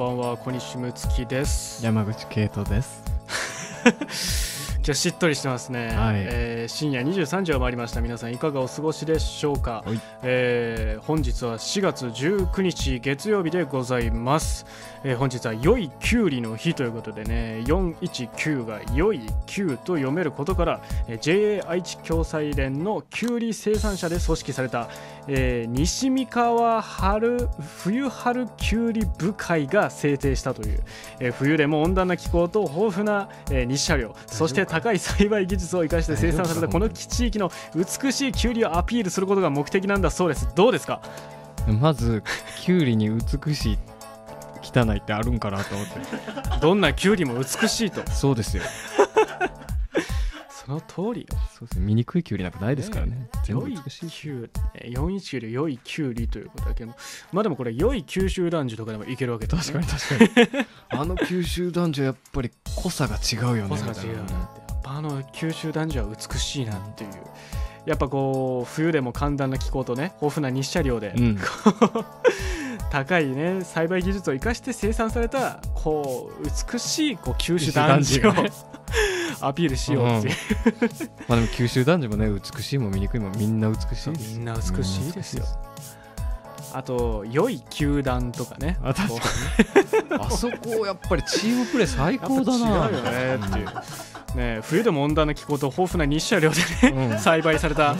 [0.00, 1.84] ばんは小西睦月です。
[1.84, 3.02] 山口圭人です。
[4.82, 6.16] 今日しっとりしてますね、はい。
[6.26, 8.00] えー深夜23時を回りました。
[8.00, 10.00] 皆さんいかがお過ごしでしょうか、はい。
[10.22, 14.64] えー本日は4月19日月曜日でございます、
[15.02, 24.88] えー本日は良いきゅうりの日ということでね419が良いきゅうと読めることから、えー JA 愛知共済連のきゅうり生産者で組織された、
[25.26, 27.48] えー西三河春
[27.82, 30.80] 冬春きゅうり部会が制定したという、
[31.18, 40.48] えー冬でも温暖な気候と豊富な、えー日射量そして高い栽培技術を生かして生産されたこの地域の美しいきゅうりをアピールすることが目的なんだそうです。
[40.54, 41.00] どうですか？
[41.80, 42.22] まず、
[42.62, 43.78] キュウリに美しい、
[44.72, 45.92] 汚いってあるんかなと思って。
[46.60, 48.62] どんなきゅうりも美しいとそうですよ。
[50.50, 51.26] その通りよ
[51.58, 51.86] そうですね。
[51.86, 53.28] 醜いキュウリなんかないですからね。
[53.44, 54.10] 全部美しい。
[54.10, 56.94] きゅうえー419で良いきゅうりということだけど
[57.32, 60.66] まあでもこれ良い九州男児とかでもいけるわけだ、ね、確かに確かに。
[61.00, 63.68] あの九州男女やっぱり濃さが違うよね。
[63.68, 67.10] 濃さが違うなってやっぱあの九州男児は美しいなっていう
[67.86, 71.38] やっぱこう冬でも寒暖な気候とね豊富な日射量で、うん
[72.90, 78.32] 高いね栽培技術を生かして生産されたこう美しいこう九州男児を
[79.40, 80.34] アピールしようっていう、
[81.28, 84.34] まあでも九州男女もね、美しいも醜いもみんな美しいです。
[84.34, 85.44] みんな美しいですよ。
[86.72, 89.20] あと良い球団とかねあ確かこ
[90.10, 90.14] う。
[90.22, 92.88] あそこやっぱりチームプレー最高だな。
[92.88, 93.68] 違うよねっていう
[94.34, 96.56] ね冬でも温暖な気候と豊富な日射量で
[96.92, 97.18] ね、うん。
[97.18, 97.96] 栽培された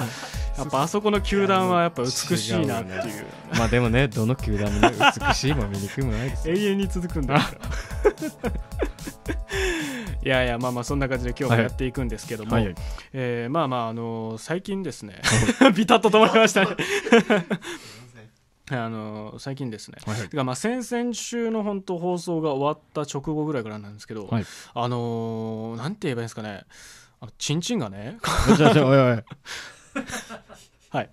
[0.59, 2.99] やっぱあそこの球団はやっぱ美しいなっていう。
[2.99, 3.25] 違うよ
[3.57, 4.93] まあでもね、どの球団もね、
[5.29, 6.55] 美しいも醜いもないですよ。
[6.55, 7.39] 永遠に続くんだ
[10.23, 12.75] いやいやまあまあそんな感じで今日もやっていくんですけども、はいはい。
[13.15, 15.23] えーまあまああのー最近ですね
[15.75, 16.77] ビタッと止まりましたね
[18.79, 19.99] あのー最近ですね。
[20.07, 24.45] はいまあ先々週の本当放送が終わった直後ぐらいからなんですけど、はい。
[24.75, 26.65] あのーなんて言えばいいんですかね。
[27.21, 28.19] あのチンチンがね。
[30.91, 31.11] はい。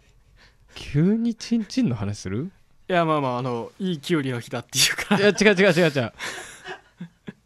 [0.76, 2.52] 急にチンチンの話する？
[2.90, 5.18] いやまあまああのいいきゅうりの日だっていうか。
[5.18, 6.14] いや違う違う違う違う。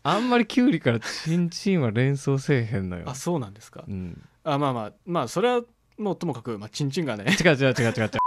[0.04, 3.04] あんまりキュウリからチンチンは連想せえへんのよ。
[3.08, 3.84] あ、そうなんですか。
[3.88, 5.62] うん、あまあまあまあそれは
[5.98, 7.26] もうともかく、まあ、チンチンがね。
[7.26, 8.21] 違う違う違う違う違う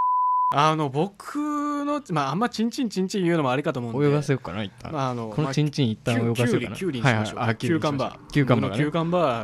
[0.56, 1.37] あの僕
[1.84, 4.09] のまああんまチンチンチンチン言うのもあれかと思うんで。
[4.09, 6.37] 泳がせようかな一旦、まああのこのチンチン一旦泳がせようかな。
[6.37, 7.54] キュウリキュウリにしましょう、はいはい。
[7.54, 8.16] あキューカンバ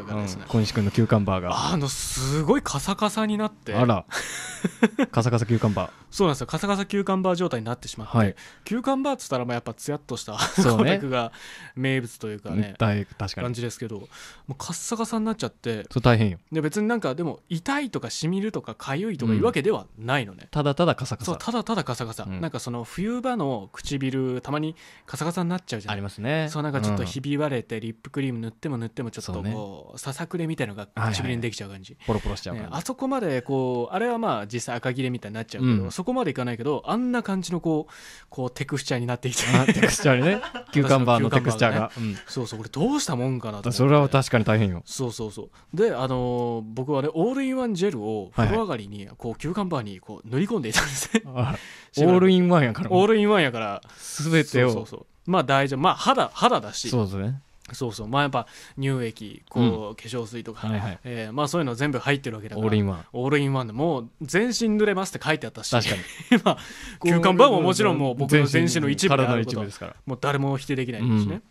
[0.03, 0.45] ーがですねう。
[0.47, 3.75] ん、小西君のキューカンバーがあのすごいカサカサになって。
[3.75, 4.05] あら。
[5.11, 5.91] カサカサキューカンバー。
[6.11, 6.47] そうなんですよ。
[6.47, 8.35] カサカサキューカンバー状態になってしまって、はい。
[8.65, 10.99] キューカンバーっつったらまあやっぱツヤっとしたそうね。
[10.99, 11.33] が
[11.75, 14.07] 名物というかね大確か感にじですけども
[14.51, 15.87] うカッサカサになっちゃって。
[15.91, 16.39] そう大変よ。
[16.53, 21.33] で別になんかでも痛いとかしみるとかかゆいとかいうわけではないのね、ただただカサカサ。
[21.33, 22.41] そうただただカサカサ、うん。
[22.41, 26.49] なんかその冬場の唇たまにカサカサになっちゃうじゃあんりますね。
[26.51, 27.09] そうなんかちょっとうん。
[27.09, 35.91] ひび割れてリップクリーム塗っても塗ってもちょっとこうささくれみたいのがはいはい唇にできちゃう感じ、ポロポロしちゃうねあそこまでこうあれはまあ実際あかぎれみたいになっちゃうけど、うん。
[35.91, 37.93] そこまでいかないけどあんな感じのこう
[38.29, 40.41] こうテクスチャーになっていてあテクスチャーにね。
[40.73, 41.91] cucumber のテクスチャーが、
[42.29, 44.83] そうそうこれどうしたもんかなとそれは確かに大変よ。
[44.85, 45.77] そうそうそう。
[45.77, 51.23] であのー僕はねオールインワンジェルを風呂上がりにこう cucumber にこう塗り込んでいたんですね。
[51.27, 53.83] オールインワンやからオールインワンやから。
[54.23, 54.73] 全てを。
[54.73, 55.81] そうそうまあ大丈夫。
[55.81, 56.89] まあ肌肌だし。
[56.89, 57.41] そうですね。
[57.73, 58.09] そうそう。
[58.09, 58.47] まあやっぱ
[58.77, 60.99] 乳液こう、化粧水とか、はいはい。
[61.05, 62.67] えーまあそういうの全部入ってるわけだから。
[62.67, 63.05] オールインワン。
[63.13, 63.73] オールインワンで。
[63.73, 65.71] もう全身塗れますって書いてあったし。
[65.71, 66.43] 確かに。
[66.45, 66.59] まあ
[67.05, 69.97] 休館バーももちろんもう僕の全身の一部であることですから。
[70.07, 71.43] もう誰も否定できないんですね、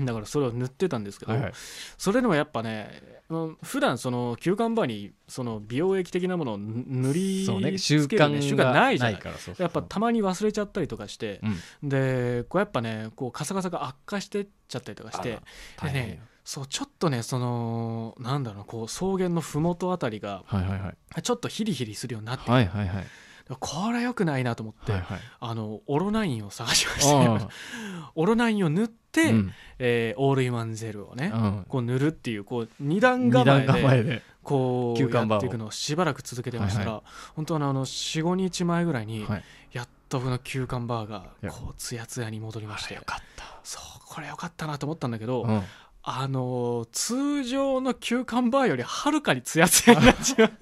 [0.00, 1.52] だからそれを塗ってたんですけど、はいはい。
[1.98, 9.18] それでもやっぱねうん普段その休館バーにその美容液的なものを塗塗りそうねつ習ける、ね、慣習慣ないじゃない。
[9.18, 9.62] からそうそう。
[9.62, 11.40] やっぱたまに忘れちゃったりとかして、
[11.82, 11.88] うん。
[11.88, 15.40] でこうやっぱねこうカサカサが悪化してっちゃったりとかして
[15.82, 21.22] でねそうちょっとねそのなんだろうなこう草原の麓あたりがはいはいはい。
[21.22, 23.06] ちょっとヒリヒリするようになって、はいはいはい
[23.54, 25.20] これ良くないなと思って、はいはい。
[25.40, 27.50] あのオロナインを探しましたあ
[28.16, 29.52] オロナインを塗って、うん。
[29.78, 31.64] えーオールインワンゼルをね、うん。
[31.68, 37.02] こう塗るっていうこう二段二構えでこうやっていくのをしばらく続けてましたら、は
[37.34, 39.44] 本当はあの45日前ぐらいに、はい。
[39.72, 41.52] やっとこの休館バーがいや。
[41.52, 42.94] こうツヤツヤに戻りまして。
[42.94, 43.44] よかった。
[43.62, 45.62] そうこれ良かったなと思ったんだけど、うん。
[46.08, 50.52] あのー通常の休館バーよりはるかにツヤツヤになっちゃう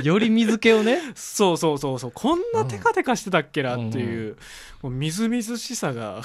[0.00, 1.00] より水気をね。
[1.14, 2.12] そうそうそうそう。
[2.14, 4.36] こんなテカテカしてたっけなっていう,、
[4.82, 6.22] もうみずみずしさが、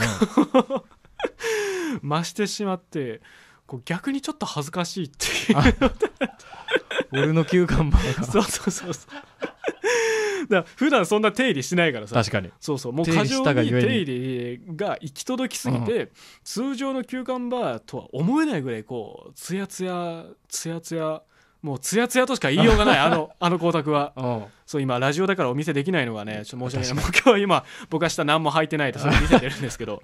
[2.04, 3.22] 増してしまって。
[3.68, 5.56] こう逆にちょっと恥ずかしいってい
[5.88, 5.92] う。
[7.12, 8.24] 俺の休館バーが。
[8.24, 10.48] そうそうそうそう。
[10.48, 12.16] だ普段そんな手入れしないからさ。
[12.16, 12.52] 確かに。
[12.60, 12.94] そうそう。
[12.94, 13.70] もう過剰にに。
[13.70, 16.12] 手入れが行き届きすぎて、
[16.44, 21.22] 通常のキューカンバーとは思えないぐらいこうツヤツヤツヤツヤ
[21.66, 24.14] もうツヤツヤとしか言いようがない あのあの光沢は。
[24.16, 24.46] うん。
[24.68, 27.04] そう今ラジオだからお見せできないのがねちょっと申し訳ない。
[27.04, 30.04] もう今日は今僕は下何も履いてないとそれ 見せてるんですけど。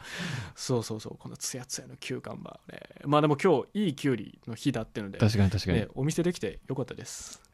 [0.55, 2.81] そうそうそうこのツヤツヤのキューカンバーね。
[3.05, 7.39] まあでも今日いいキュウリの日だってので確かに確かに、ね、お見せできてよかったです。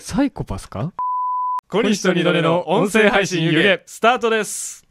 [0.00, 0.92] サイコパスか？
[1.68, 4.84] 小西と二度寝の音声配信湯気スタートです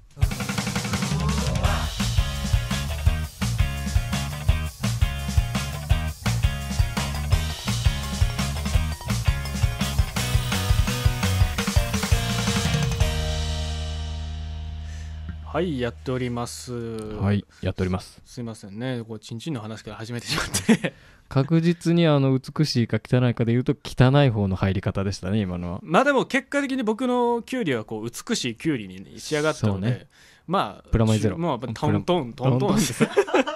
[15.56, 16.74] はいやっております。
[16.74, 18.22] はいやっております。
[18.26, 19.02] すいませんね。
[19.08, 20.48] こうチンチンの話から始めてしまっ
[20.82, 20.94] て。
[21.30, 25.80] 確実にあの美しいか汚いかで言うと汚い方の入り方でしたね今のは。
[25.82, 30.08] まあでも結果的に僕のキュウリはこう美しいキュウリに仕上がったので、ね。
[30.46, 31.38] まあプラマイゼロ。
[31.38, 33.08] まあトントントントンです。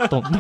[0.09, 0.31] トントン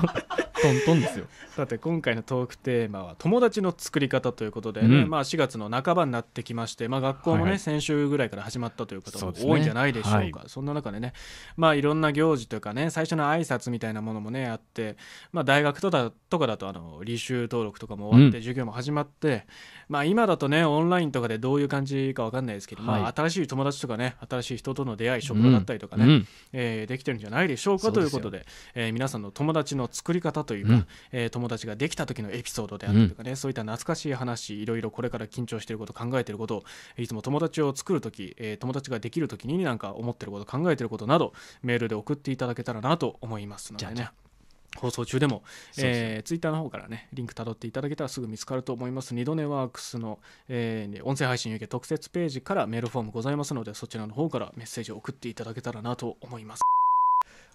[0.61, 1.25] トントンですよ。
[1.55, 5.09] さて今回のトークテーマは友達の作り方ということでね、うん。
[5.09, 7.59] まあ4月の半ばになってきまして、まあ、学校もね、はいはい。
[7.59, 10.17] 先週ぐらいから始まったという方も多いんじゃないでしょうか。
[10.17, 10.33] はい。
[10.47, 11.13] そんな中でね
[11.57, 14.97] まあいろんな行事というかね最初の挨拶みたいなものもねあって、
[15.31, 18.43] まあ、大学とかとかだとあの履修登録とかも終わってうん。
[18.43, 19.45] 授業も始まって、
[19.87, 23.01] まあ今だとねオンラインとかでどういう感じかわかんないですけど、まはい。
[23.03, 26.27] あ新しい友達とかね新しい人との出会い職場だったりとかね、うん。
[26.53, 30.87] えーできてるんじゃないでしょうかということでえー皆さんの友達の作り方というか、うん。
[31.11, 36.63] えー友達ができた時のエピソードであったりとかね、そういった懐かしい話いろいろこれから緊張していること考えていること
[36.97, 44.09] いつも友達を作る時、えー友達ができる時になんか思っていること考えていることなどメールで送っていただけたらなと思いますのでね。
[44.77, 49.15] 放送中でも、そえー、ツイッターの方からねリンク辿っていただけたらすぐ見つかると思います。
[49.15, 56.61] 二度寝ワークスの、えー音声配信有形特設ページからメールフォームございますのでそちらの方からメッセージを送っていただけたらなと思います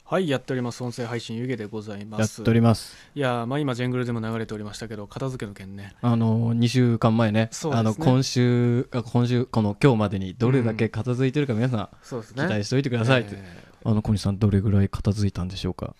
[0.06, 0.84] はいやっております。
[0.84, 2.94] 音声配信湯気でございまやっすております。
[3.14, 5.94] いやーまあ今ジェングルでも流れておりましたけど片付けの件ね。
[6.02, 7.48] あの2週間前ね。
[7.52, 7.88] そうですね。
[7.88, 12.44] あの今週あ今週この今日までにどれだけ片付いてるか皆さんそうですね。
[12.44, 13.90] 期待しておいてくださいって、えー。
[13.90, 15.94] あの小西さんどれぐらい片付いたんでしょうか？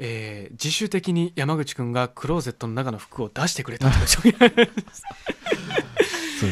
[0.00, 4.32] えー自主的に山口くんがクローゼットの中の服を出してくれた そうで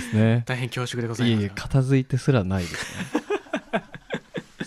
[0.00, 0.44] すね。
[0.46, 1.42] 大変恐縮でございます。
[1.42, 3.23] いえ片付いてすらないですね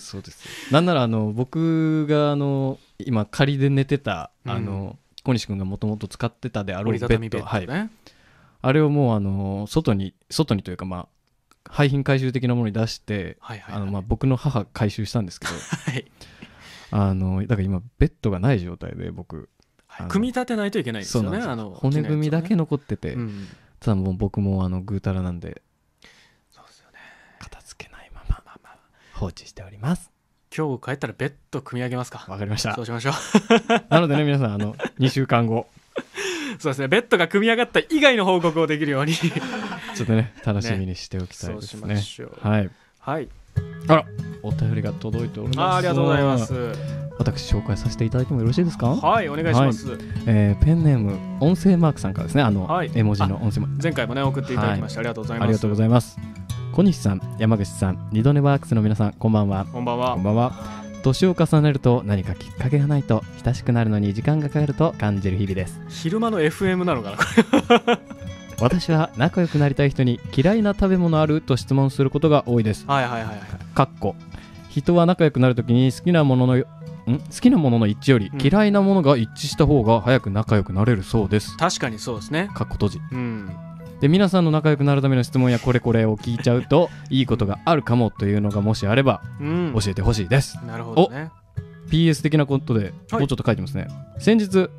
[0.08, 0.46] そうです。
[0.46, 4.52] よなんならあの僕があの今仮で寝てたうん。
[4.52, 7.90] あの、小西君がもともと使ってたであろうベ折りたたみベッドはいッドね、
[8.62, 11.08] あれをもうあの外に外にというかまあ
[11.70, 15.54] 廃品回収的なものに出して、はいはいあのまあ僕の母回収したんですけど。
[15.92, 16.06] はい。
[16.90, 19.50] あのだから今ベッドがない状態で僕。
[19.90, 21.40] あの組み立てないといけないですよね。
[21.40, 23.48] あの骨組みだけの、残ってて、うん、
[23.80, 25.62] ただもう僕もあのぐうたらなんで
[26.52, 27.00] そうですよね
[27.40, 28.78] 片付けないまままあまあ
[29.18, 30.12] 放置しております。
[30.56, 32.26] 今日帰ったらベッド組み上げますか？
[32.30, 32.76] わかりました。
[32.76, 33.14] そうしましょう。
[33.90, 35.68] なのでね皆さんあの 2週間後。
[36.60, 36.88] そうですね。
[36.88, 39.14] ベッドが組み上がった以外の報告をできるように。
[39.96, 42.48] ちょっとね楽しみにしておきたいそうしまですねしょう。
[42.48, 42.70] はい。
[43.00, 43.30] はい。
[43.88, 44.06] あら
[44.44, 45.78] お便りが届いております。
[45.78, 46.54] ありがとうございます。
[47.18, 49.98] 私紹介させていただいてもよろしいですか、はいお願いします、
[50.28, 52.44] えーペンネーム音声マークさんからですね。
[52.44, 52.92] あの、はい。
[52.94, 53.84] 絵文字の音声マーク。
[53.84, 55.48] 前回もね送っていただきまして、ありがとうございます。
[55.48, 56.18] ありがとうございます
[56.78, 59.66] 小西さん山口さん二度寝ワークスの皆さんこんばんは。
[59.74, 60.14] こんばんは。
[60.14, 60.84] こんばんは。
[61.02, 65.82] 年を重ねると何かきっかけがないと親しくなるのに時間がかかると感じる日々です。
[65.90, 67.18] 昼間の FM なのかな？
[67.18, 67.24] こ
[67.90, 68.00] れ
[68.62, 71.42] 私は仲良くなりたい人に嫌いな食べ物ある？
[71.42, 72.86] と質問することが多いです。
[72.88, 73.40] はいはいはいはい。
[73.74, 74.16] かっこ。
[74.70, 76.68] 人は仲良くなるときに好きなもののよ
[77.10, 77.18] ん？
[77.18, 78.40] 好きなものの一致よりうん。
[78.42, 81.58] 嫌いなものが一致した方が早く仲良くなれるそうです。
[81.58, 82.50] 確かにそうですね。
[82.54, 83.00] かっこ閉じ。
[83.12, 83.50] うん
[84.00, 90.58] で皆さんの仲良くなるための質問やこれこれを聞いちゃうといいことがあるかもというのがもしあればうん教えてほしいです。
[90.66, 91.32] なるほどね
[91.90, 93.88] PS 的なことではいもうちょっと書いてますね。
[94.20, 94.70] 先日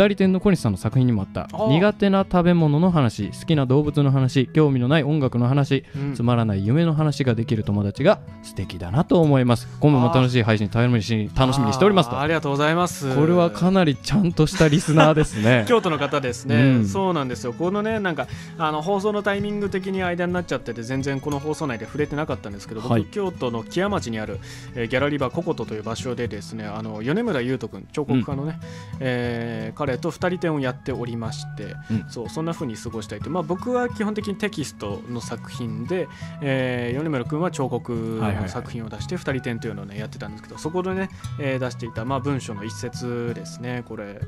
[0.00, 6.14] 二人店の小西さんの作品にもあった苦手な食べ物の話好きな動物の話興味のない音楽の話うん。
[6.14, 9.68] つまらない夢の話ができる友達が素敵だなと思います。
[9.78, 12.18] 今後も楽しい配信楽しみにし楽しみにしておりますと。
[12.18, 13.14] ありがとうございます。
[13.14, 15.66] これはかなりちゃんとしたリスナーですね。
[15.68, 16.86] 京都の方ですね、うん。
[16.86, 17.52] そうなんですよ。
[17.52, 18.26] このねなんか
[18.56, 23.04] あの放送のタイミング的に間になっちゃってて全然この放送内で触れてなかったんですけど僕、はい。
[23.04, 24.40] 京都の木屋町にある、
[24.74, 28.58] えーギャラリーバーココトという場所でですねあの米村優斗君彫刻家のね、
[28.98, 32.04] えー彼と二人展をやっておりまして、うん。
[32.08, 36.08] そうそんな風に過ごしたいと、まあ、僕は基本的にテキストの作品で、
[36.42, 44.20] えー米村君は彫刻の作品を出して二人展というのをねやってたんですけどそこでね、えー出していた、まあ、文章の一節ですねこれ。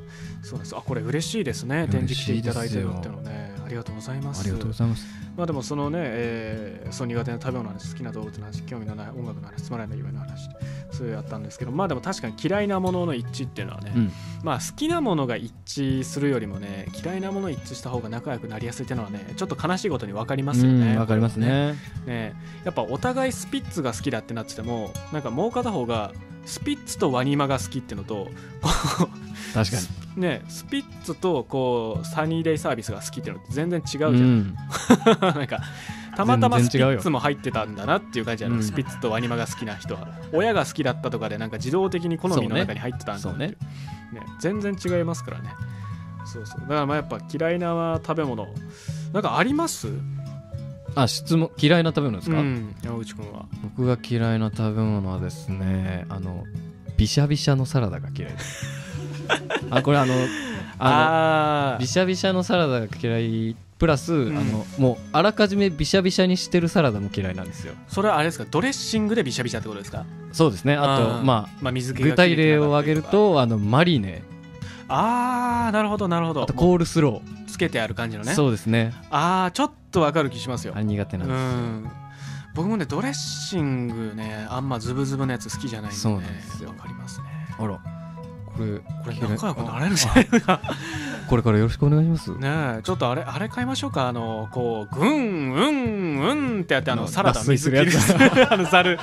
[0.43, 0.77] そうです。
[0.77, 3.52] あこれ嬉しいですね展示来ていただいてるっていうのね。
[3.52, 4.41] ありりがとうございます。
[4.41, 5.07] ありがとうございます。
[5.37, 10.49] まあでもそのね、えー、その苦手な食べ物の話好きな動物の話興味のない音楽の話つまらない夢の話
[10.91, 14.13] そういうあったんですけどまあでも確かに嫌いなものの一致っていうのはね、うん。
[14.43, 20.93] まあ好きなものが一致するよりもね嫌いなもの一致した方が仲良くなりやすいっていうのはねちょっと悲しいことに分かりますよね。
[20.93, 21.75] うんわかりますね。
[22.07, 22.35] ね。
[22.65, 26.13] やっぱお互いスピッツが好きだってなっててもなんかもう片方が
[26.45, 28.29] スピッツとワニマが好きってのと
[28.63, 29.09] こ
[29.55, 29.77] 確か
[30.17, 34.57] うねスピッツとこうサニーデイサービスが好きってのって全然違うじゃん、にうん。
[35.21, 35.61] なんか
[36.17, 38.65] たまたまスピッツも入ってたんだなっていう感じじゃない、うん。
[38.65, 40.09] スピッツとワニマが好きな人は。
[40.33, 44.21] 親が好きだったとかでなんか自動的に好みの中に入ってたんだねっていう。
[44.21, 45.55] ね全然違いますからね。
[46.25, 46.61] そうそう。
[46.63, 48.47] だからまあやっぱ嫌いな食べ物。
[49.13, 49.89] なんかあります？
[50.95, 53.47] あ質問嫌いな食べ物ですか、うん、山口君は？
[53.63, 56.45] 僕が嫌いな食べ物はですねあの
[56.97, 58.67] ビシャビシャのサラダが嫌いです。
[59.71, 60.15] あこれあの
[60.79, 64.37] ああのビシャビシャのサラダが嫌いプラス、ん。
[64.37, 67.73] あのもうあらかじめビシャビシャにしてるサラダも嫌いなんですよ。
[67.89, 68.45] それはあれですか？
[68.51, 70.05] ドレッシングでビシャビシャってことですか？
[70.33, 70.75] そうですね。
[70.75, 74.23] あとままあ水あ気が具体例を挙げるとあのマリネ。
[74.89, 76.43] ああなるほどなるほど。
[76.43, 77.23] あとコールスロ
[77.53, 78.35] つけてある感じのー、ね。
[78.35, 78.93] そうですね。
[79.11, 80.73] ああちょっとわかる気しますよ。
[80.75, 81.47] あれ苦手なうんですよ。
[81.47, 81.93] ん。
[82.55, 86.71] 僕もねドレッシングねあんまズブズブのやつ好きじゃないんで、ね、そうなんですよ。
[86.71, 87.27] わかりますね。
[87.59, 87.79] あら。
[88.55, 88.85] これこ
[89.23, 90.61] れ仲良くなれるじゃないですか。
[91.27, 92.31] これからよろしくお願いします？
[92.37, 92.49] ね
[92.81, 94.09] えちょっとあれあれ買いましょうか？
[94.09, 97.93] あのこうグンうんうんってやってあのサラダ脱水切る。
[98.51, 98.99] あのザル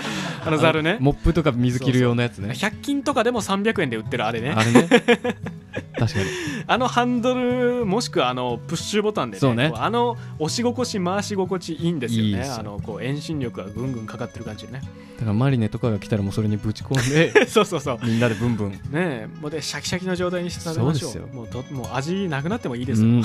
[0.45, 0.97] あのザルね。
[0.99, 2.49] モップとか水切る用のやつね。
[2.49, 4.51] 100均とかでも300円で売ってるあれね。
[4.55, 4.87] あれね
[5.97, 6.25] 確かに。
[6.67, 9.71] あのハンドルもしくはあのプッシュボタンでねね。
[9.71, 12.43] こあの押し心地回し心地いいんですよね。
[12.43, 14.81] あのこう遠心力がぐんぐんかかってる感じでね。
[15.17, 17.99] だからマリネとかが来たらもうそれにぶち込んで そうそうそう。
[18.03, 18.71] みんなでブンブン。
[18.71, 19.27] ねえ。
[19.41, 21.35] もうでシャキシャキの状態にして食べましょう。
[21.35, 23.23] もうどもう味なくなってもいいですよ、うん。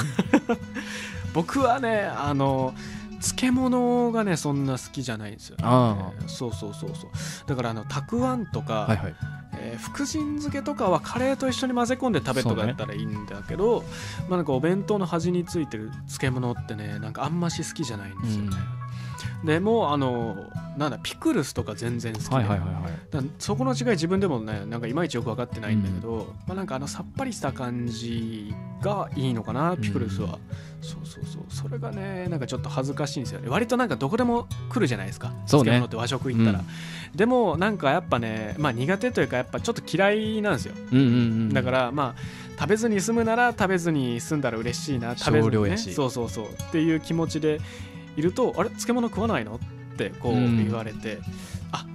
[1.33, 2.75] 僕はねあの
[3.25, 6.13] 漬物がねそんな好きじゃないんですよ、ね、あ。
[6.27, 7.11] そうそうそうそう。
[7.47, 9.15] だからあのたくあんとか、はいはい。
[9.57, 13.85] えー福神漬けとかはカレーと一緒に混ぜ込んで食べるとかだったらいいんだけど、
[14.29, 18.57] まあなんかお弁当の端についてる漬物ってねなんかあんまし好きじゃないんですよね、
[19.45, 22.69] でもうあのなんだピクルスとか全然好きで、はいはいはい
[23.17, 23.31] はい。
[23.39, 30.39] そこの違い自分でもねなんかいまいちよく分かってないんだけど、まあなんかあのさっぱりした感じがいいのかなピクルスは、
[30.81, 31.43] そうそうそう。
[31.49, 33.49] それがねなんかちょっと恥ずかしいんですよね。
[33.49, 35.33] 割となんかどこでも来るじゃないですか。
[35.47, 35.71] そうね。
[35.71, 37.17] 漬物って和食行ったら、うん。
[37.17, 40.75] でもなんかやっぱねまあ苦手というかやっぱちょっと嫌いなんですよ。
[40.93, 42.21] うんうんうんだからまあ
[42.59, 46.47] 食べずに済むなら食べずに済んだら嬉しいな食べずに、ね、そうそうそう。
[46.47, 47.61] っていう気持ちで
[48.17, 49.57] いるとあれ漬物食わないの？
[49.57, 50.65] ってこううん。
[50.65, 51.19] 言われて、
[51.73, 51.87] あ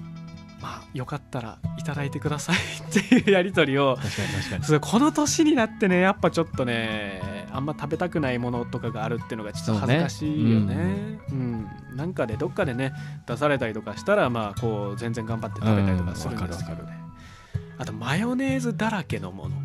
[0.62, 2.56] まあよかったらいただいてください。
[2.90, 4.64] っていうやり取りを確かに確かに。
[4.64, 11.20] それこの年になってねやっぱちょっとねあんま食べたくないものとかがあるっていうのがちょっと恥ずかしいよね。
[11.32, 11.68] うん。
[11.96, 12.94] なんかでどっかでね
[13.26, 16.98] 出されたりとかしたらまあこう全然頑張って食べたりとかするんですけどね。
[17.78, 19.56] あとマヨネーズだらけのもの。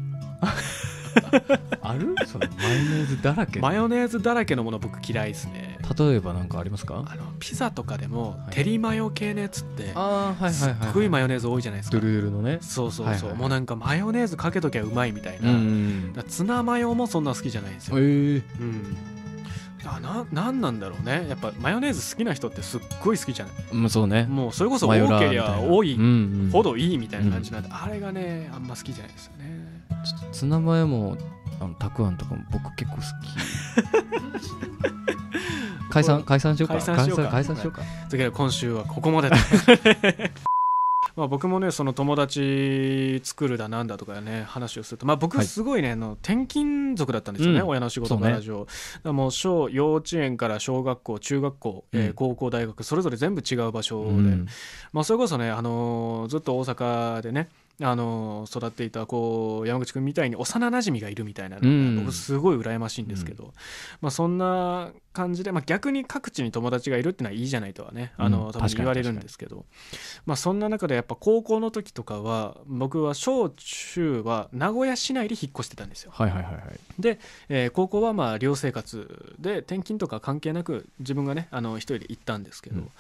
[1.83, 2.15] ある？
[2.27, 7.05] そのマヨネーズだらけマヨネーズだらけのもの僕嫌いですね例えば何かありますか？
[7.07, 8.55] あのピザとかでもはい。
[8.55, 11.99] テリマヨ系のやつってああはいすっごいマヨネーズ多いじゃないですか。
[11.99, 12.59] ドゥルドゥルのね。
[12.61, 13.39] そうそうそう、はいはいはい。
[13.39, 18.97] もうなんかマヨネーズかけときゃうまいみたいな、んだからツナマヨもそんな好きじゃないんですよ、ええうん。
[19.87, 21.27] あななんなんだろうね。
[21.29, 23.55] やっぱマヨネーズ好きな人ってすっごい好きじゃない？
[23.73, 24.25] うんそうね。
[24.25, 25.57] もうそれこそ多けりみたいな。
[25.57, 26.07] ゃ多いうんう
[26.47, 26.51] ん。
[26.51, 29.85] ほどいいみたいな感じなんで、あれがねあんま好きじゃないですよね。
[30.05, 31.17] ちょっとツナマヨも
[31.61, 33.07] あのたくあんとかも僕結構好き
[35.95, 36.75] 解散解散しようか。
[36.75, 37.29] 解散しようか。
[37.29, 37.83] 解散しようか。
[37.83, 39.37] だけど今週はここまでだ
[41.15, 45.07] まあ僕もねその友達作るだなんだとかね話をすると。
[45.07, 47.69] まあ僕はいすごいね、あの転勤族だったんですよね、うん。
[47.69, 48.71] 親の仕事から上、だか
[49.05, 54.47] らもう小幼稚園から小学校中学校、え高校大学それぞれ全部違う場所で、うん。
[54.93, 57.49] まあそれこそね、あのーずっと大阪でね
[57.83, 63.53] あのー育っていたこう山口君みたいに幼馴染がいるみたいなのが、うん僕すごい羨ましいんですけど、
[64.01, 69.65] まあ、そんな感じで、まあ、逆に各地に友達がいるってのはいいじゃないとはねあの、うん多分言われるんですけど、
[70.27, 76.11] まあ、そんな中でやっぱ高校の時とかは僕は小中は名古屋市内で引っ越してたんですよ。
[76.15, 77.19] はいはいはいはい。
[77.49, 82.91] えー高校はまあ寮生活で転勤とか関係なく自分がねあの一人で行ったんですけど、うん。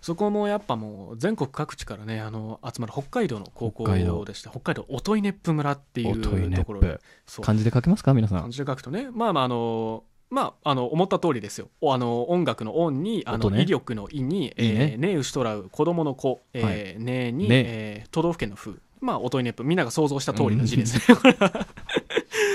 [0.00, 3.84] そこもやっぱもう全国各地からねあの集まる北海道の高校
[4.24, 7.00] 道でした北海道音威熱風村っていうねところで
[7.42, 8.14] 漢字で書けますか？
[8.14, 8.38] 皆さん。
[8.40, 11.68] 漢字で書くとねまあまああのまあ、あの思った通りですよ。
[11.80, 13.62] おあの音楽の音にあの、音ね。
[13.62, 14.94] 威力の「威に」えいいね。
[14.96, 17.64] ーねうしとらう子供の子「えーね」に、ね。
[17.66, 21.66] えー都道府県の「風」まあ音威熱風みんなが想像した通りの字ですね、これは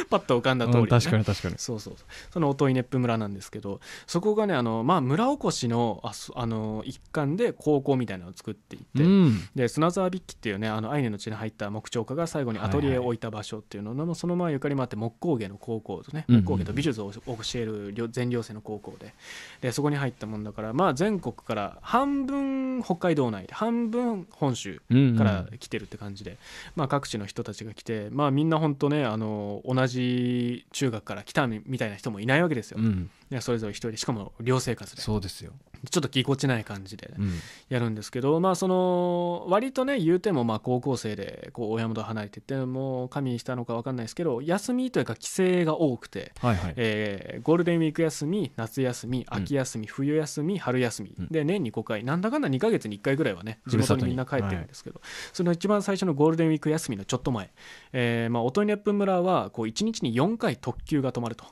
[0.10, 0.82] パッと浮かんだ通り、ね。
[0.82, 1.56] うん確かに確かに。
[1.58, 2.08] そうそうそう。
[2.32, 9.42] その音威熱風村なんですけどそこがねあの、まあ、村おこしのあそあの一環で高校みたいなのを作っていて、うん。
[9.56, 17.22] で砂沢筆記っていうねあのアイネの血に入った木彫家が最後にアトリエを置いた場所っていうのの、そのままゆかりもあって木工芸の高校とねうんうん木工芸と美術を教
[17.56, 19.14] える両全寮制の高校で。
[19.62, 26.38] でそこに入ったもんだからまあ全国から半分北海道内で半分本州うんから来てるって感じで、
[26.76, 33.10] まあ、各地の人たちが来て、まあ、みんな本当ねあの同じじ中学から来たみたいな人もいないわけですよ、うん。
[33.30, 35.02] ねそれぞれ一人でしかも寮生活で。
[35.02, 35.54] ちょそうですよ。
[35.86, 37.34] っとぎこちない感じでうん。
[37.70, 46.34] やるんですけど、まあその割とね言うてもまあ高校生でこう親元離れてってもう加味したのか分かんないですけど休みというか帰省が多くて。
[46.40, 46.74] はいはい。
[46.76, 51.28] えーゴールデンウィーク休み夏休み秋休み、冬休み春休み、うん。
[51.30, 55.02] で年に5回なんだかんだ2ヶ月に1回ぐらいはね地元にみんな帰ってるんですけど、
[55.34, 57.52] その一番最初のゴールデンウィーク休みのちょっと前、
[57.94, 61.46] えーまあ、音ネップ村はこう1日に4回特急が止まると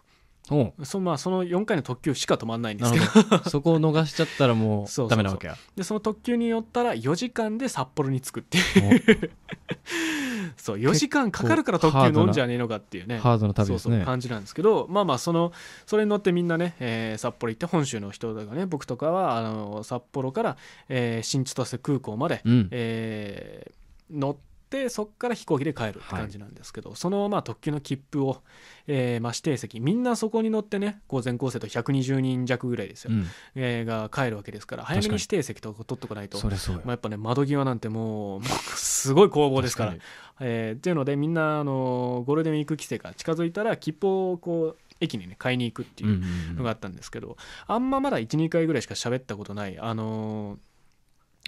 [0.83, 2.99] そ,、まあ、その4回の特急しか止まらないんでなすけ
[3.37, 3.49] ど。
[3.49, 5.57] そこを逃しちゃったらも そうダメなわけや。
[5.75, 8.61] でその特急に乗ったら4時間で札幌に着くってい
[8.95, 9.31] う。
[10.55, 13.17] そう4時間かかるから特急乗んじゃねえのかっていうね。
[13.19, 14.87] ハードな旅ですそうそうね感じなんですけど。
[14.89, 15.51] まあまあその
[15.85, 22.67] それに乗ってみんなね、えー札幌行って本州の人とかね僕とかはあの札幌から、えー新千歳空港まで、うん。
[22.71, 23.77] えー
[24.09, 24.46] 乗って
[24.89, 28.41] そこから飛行機で帰るって感じなんですけど、そのまあ特急の切符を、
[28.87, 33.25] えーまあ、指定席みんなそこに乗ってねこう全校生と120人弱ぐらいですよ、うん。
[33.55, 36.37] えーが帰るわけですから早めに指定席とか取っとかないと。
[36.77, 38.43] まあ、やっぱね窓際なんてもう
[38.75, 39.91] すごい攻防ですから。
[39.91, 40.03] 確
[40.39, 46.21] えーっていうのでみんなあのゴールデンウィーク規制が近づいたら切符をこう駅にね買いに行くっていう
[46.55, 50.57] のがあったんですけど、あんままだ12回ぐらいしか喋ったことないあのー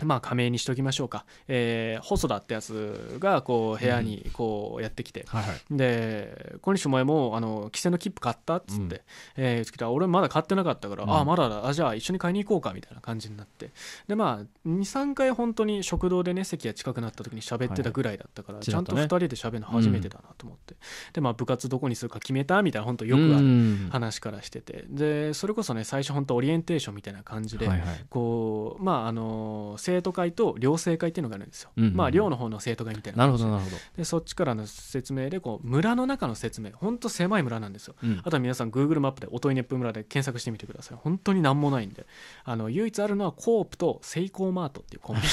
[0.03, 5.62] まあ仮名にしときましょうか、えー細田ってやつがこう部屋にこうやってきて、はいはい。
[5.71, 9.01] で「小西お前もうあの規制の切符買った?」っつって、うん。
[9.38, 11.09] えー言ってきたら俺まだ買ってなかったから「うん。
[11.09, 11.67] ああまだだ。
[11.67, 13.71] あじゃあ一緒に買いに行こうか」みたいな感じになって。
[14.07, 20.75] でまあ23回本当に食堂でね席が近くなった時に喋ってたぐらいだったから、はいちゃんと2ちらっとね人で喋るの初めてだなと思って、
[21.13, 23.89] でまあ部活どこにするか決めたみたいな本当よくあるうん。
[23.91, 24.85] 話からしてて。
[24.89, 28.05] でそれこそね最初本当オリエンテーションみたいな感じで、はいはい。
[28.09, 33.19] こうまああの生徒会と寮生会っていうのがあるんですよ、うんうんまあ寮の方の生徒会みたいな。
[33.19, 33.78] なるほどなるほど。
[33.97, 37.95] でそっちからの説明でこう村の中の説明ほんと狭い村なんですよ。
[38.04, 38.21] うん。
[38.23, 40.97] あとは皆さん Google マップで音威熱風村で検索してみてください。
[41.02, 42.06] 本当に何もないんで。
[42.43, 45.28] あの唯一あるのはコープとセイコーマートっていうコンビニ、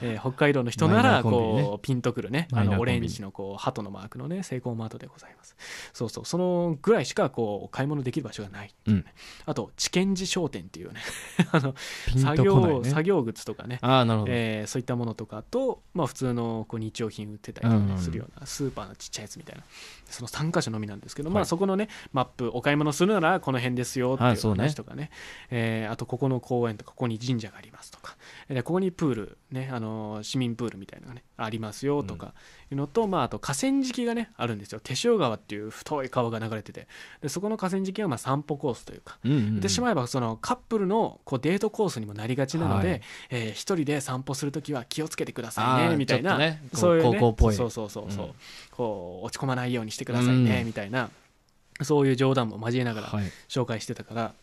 [0.02, 2.48] えー北海道の人ならこうピンとくるね。
[2.52, 5.56] あのオレンジのこう鳩のマークのねセイコーマートでございます。
[5.92, 6.24] そうそう。
[6.24, 9.04] そのぐらいしかこう買い物できる場所がないっていうね、
[9.46, 11.00] あと知見寺商店っていうね。
[11.52, 11.74] あの
[12.16, 13.78] 作業、ね作業靴とかね。
[13.82, 14.32] ああなるほど。
[14.32, 19.62] えーそういったものとかと、まあ、普通のこう日用品売ってたりするようなスーパーのちっちゃいやつみたいな。
[20.06, 21.34] その3箇所のみなんですけど、はい。
[21.34, 25.10] まあ、そこのねマップお買い物するならこの辺ですよっていう話とかね,、
[25.50, 28.16] えーあとここの公園とかここに神社がありますとか。
[28.48, 32.34] でここにプール、ねあのー市民プールみたいなのがねありますよとか
[32.70, 34.80] いうのと、まあ、あと河川敷がねあるんですよ。
[34.82, 36.88] 手塩川っていう太い川が流れてて。
[37.22, 39.18] でそこの河川敷はまあ散歩コースというか。
[39.24, 39.46] うんうんうん。
[39.50, 43.02] 言ってしまえばそのカップルのこうデートコースにもなりがちなので、はい。
[43.30, 48.32] えー一人で散歩するときは気をつけてくださいねみたいな、ねそういう、そうそうそうそう、うん。
[48.70, 50.66] こう落ち込まないようにしてくださいね、うん。
[50.66, 51.10] みたいな。
[51.82, 53.24] そういう冗談も交えながらはい。
[53.48, 54.34] 紹介してたから、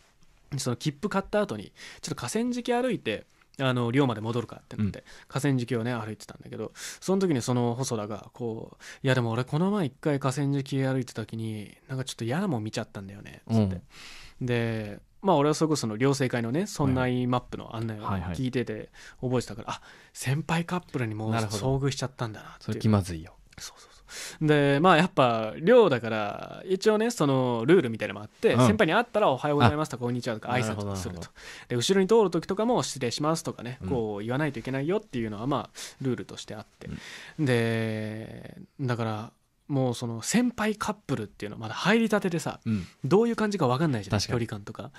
[0.57, 3.25] その切符買った後にちょっと河川敷歩いて
[3.59, 13.81] あの寮まで戻るかってなって、河川敷をね歩いてたんだけどその時にその細田がこう「いやでも俺この前一回河川敷歩いてた時になんかちょっと嫌なもん見ちゃったんだよね」つって、
[14.41, 18.35] でまあ俺はそれこそその寮生会のねそんなマップの案内をはいはい。
[18.35, 18.89] 聞いてて
[19.21, 19.81] 覚えてたから、あ
[20.13, 23.35] 先輩カップルにもう遭遇しちゃったんだなってそれいう気まずいよ。
[23.57, 23.94] そうそう
[24.41, 28.67] でまあやっぱ寮だから一応ねそのルールみたいなのもあって、うん。
[28.67, 31.29] 先輩に会ったら「おはようございます」とか「こんにちは」とか挨拶をすると。
[31.67, 33.89] で後ろに通る時とかも「失礼します」とかね、うん。
[33.89, 36.89] こう言わないといけないよっていうのはまあルールとしてあって、
[37.39, 39.31] でだから
[39.67, 42.85] もうその先輩カップルっていうのはまだ入りたてでさうん。
[43.03, 44.91] どういう感じか分かんないじゃん距離感とか。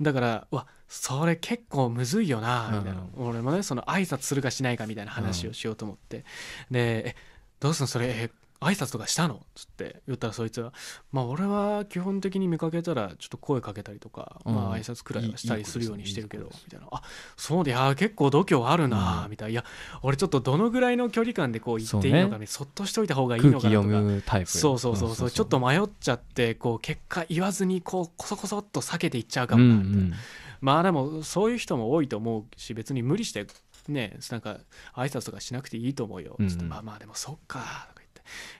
[0.00, 6.24] だからうわそれ結構むずいよなみたいな、俺もねその挨拶するかしないかみたいな話をしようと思って、
[6.70, 7.16] でえ
[7.60, 8.30] どうすんのそれえ
[8.62, 9.40] 挨拶とかしたの？
[9.54, 10.72] つって言ったらそいつは
[11.10, 14.54] まあ俺は基本的に見かけたらちょっと声かけたりとか、うん。
[14.54, 16.86] まあ挨拶くらいはしたりするようにしてるけどいいいみたいな。
[16.90, 17.02] あ
[17.36, 19.30] そうでいや結構度胸あるなうん。
[19.30, 19.50] みたいな。
[19.52, 19.64] いや
[20.02, 23.88] 俺ちょっとどのぐらいの距離感でこう言っていいのかねそっとしといた方がいいのかなとか。
[23.88, 24.50] むタイプ。
[24.50, 25.30] そうそうそうそう。
[25.30, 30.12] ちょっと迷っちゃってこう結果言わずにこうこそこそっと避けていっちゃうかうんうもなみたいな、ん
[30.60, 33.46] まあでもそういう人も多いと思うし別に無理して
[33.88, 34.58] ねなんか
[34.94, 36.36] 挨拶とかしなくていいと思うよ。
[36.38, 38.01] つって、うんうんまあまあでもそっかとか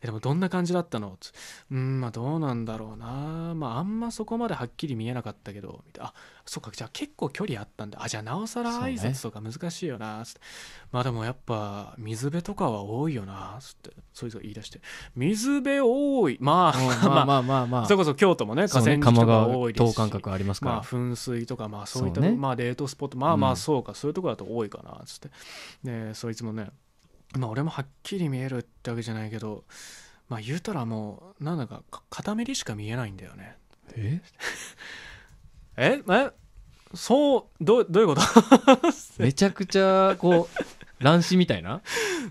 [0.02, 1.16] えでもどんな感じだったの？
[1.20, 1.32] つ
[1.70, 3.54] うんまあどうなんだろうな。
[3.54, 5.82] まああんまそこまではっきり見えなかったけど。
[5.86, 6.10] みたいな。
[6.10, 8.02] あそっかじゃあ結構距離あったんだ。
[8.02, 10.24] あじゃあなおさら挨拶とか難しいよな。
[10.24, 10.40] つって、
[10.90, 13.56] まあでもやっぱ水辺とかは多いよな。
[13.60, 13.90] つって。
[14.12, 14.80] そいつが言い出して。
[15.14, 16.38] 水辺多い。
[16.40, 19.94] まあまあ まあまあまあそれこそ京都もね河川敷とか多いですし。
[19.94, 22.32] 等間隔ありますから、まあ噴水とかまあそういったね。
[22.32, 23.16] まあデートスポット。
[23.18, 23.52] まあまうん。
[23.52, 25.00] あそうか、そういうとこだと多いかな。
[25.06, 25.30] つって。
[25.84, 26.70] でそいつもね
[27.38, 29.64] まあ俺もはっきり見えるってわけじゃないけど
[30.28, 33.56] まあ言うたらもうなんだかか片目にしか見えないんだよね。
[33.94, 34.20] え？
[35.76, 36.02] え？
[36.08, 36.30] え？
[36.94, 38.22] そうどうどういうこと？
[39.22, 41.82] めちゃくちゃこう乱視みたいな？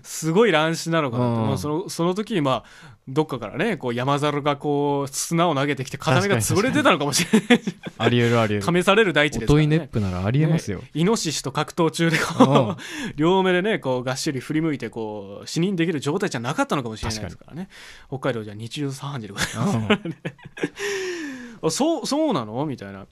[0.02, 1.46] すごい乱視なのかなと、うん。
[1.48, 7.60] まあそのその時にまあどっかからねこう山猿がこう砂を投げてきて片目が潰れてたのかもしれない。
[7.98, 17.68] ありえるありえる試される大地ですから音イネッねプならありえますよ、イノシシと格闘中でこう両目でねこうがっしり振り向いてこう死認できる状態じゃなかったのかもしれないですからね。
[18.08, 19.88] 北海道じゃ日中3時でございますうん。
[21.64, 22.64] あそうそうなの？
[22.66, 23.06] みたいな。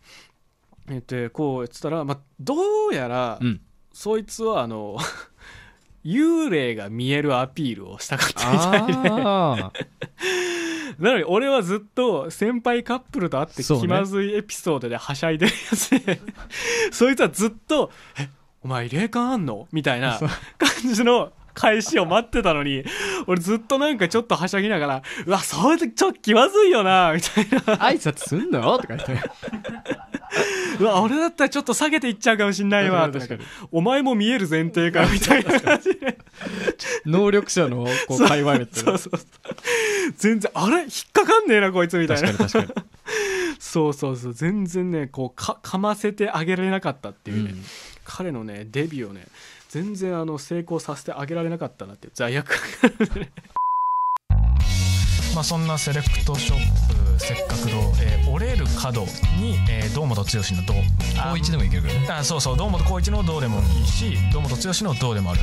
[0.89, 3.61] 言ってこう言ってたら、まあ、どうやら、うん
[3.93, 4.97] そいつはあの
[6.05, 9.91] 幽霊が見えるアピールをしたかったみたいで。
[10.99, 16.21] なのに俺はずっと先輩カップルと会って気まずいエピソードではしゃいでるやつで。
[16.93, 18.29] そいつはずっと「え
[18.63, 20.19] お前霊感あんの?」みたいな
[20.59, 22.85] 感じの返しを待ってたのに
[23.27, 27.59] 俺ずっとなんかちょっとはしゃぎながら「うわそういう時ちょっと気まずいよな」みたいな。
[27.77, 28.79] 挨拶すんの？
[28.79, 29.13] とか言って
[30.81, 33.41] 「うわ俺だったらちょっと下げていっちゃうかもしんないわ」確かに。
[33.73, 35.61] お前も見える前提か」みたいな。
[35.61, 36.19] 感じで
[37.05, 39.21] 能力者のこう会話めっちゃそうそうそう。
[40.17, 42.31] 全然あれ引っかかんねえなこいつみたいな。
[43.59, 44.35] そうそうそう。
[44.35, 47.63] 全然ねこうかかませてあげられなかったっていうね、うん。
[48.05, 49.27] 彼のねデビューをね
[49.71, 53.07] 全然あの成功させてあげられなかったなっていう罪悪感が。
[53.13, 53.31] あるね
[55.33, 56.59] まあそんなセレクトショッ
[57.17, 59.03] プせっかく堂、えー折れる角
[59.39, 60.75] に、えー、堂本剛の堂
[61.31, 62.09] 高一でもいけるからね。
[62.11, 62.57] あそうそう。
[62.57, 64.57] 堂本光一の堂でもいいし堂本剛
[64.93, 65.41] の堂でもある、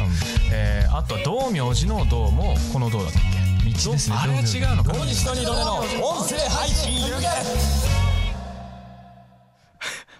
[0.51, 3.21] えーあとは道明寺の堂もこの堂だったっ
[3.63, 3.87] け？
[3.87, 4.15] 道ですね。
[4.17, 4.91] あれは違うのか。
[4.93, 7.29] 大西と二度目の音声配信有限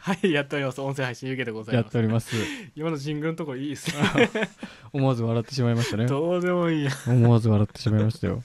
[0.07, 0.79] はいやっております。
[0.79, 2.33] 音声配信湯気でございやっますております。
[2.77, 4.29] 今の神宮のとこいいですね。
[4.93, 6.05] 思わず笑ってしまいましたね。
[6.05, 6.91] どうでもいいや。
[7.05, 8.41] 思わず笑ってしまいましたよ。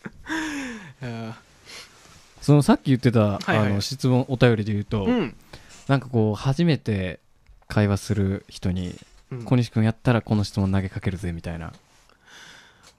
[2.42, 3.58] そのさっき言ってた、はいはい。
[3.58, 5.36] あの質問お便りで言うと、うん。
[5.86, 7.20] なんかこう初めて
[7.68, 8.96] 会話する人に
[9.30, 9.44] うん。
[9.44, 11.72] 小西君やったらこの質問投げかけるぜみたいな。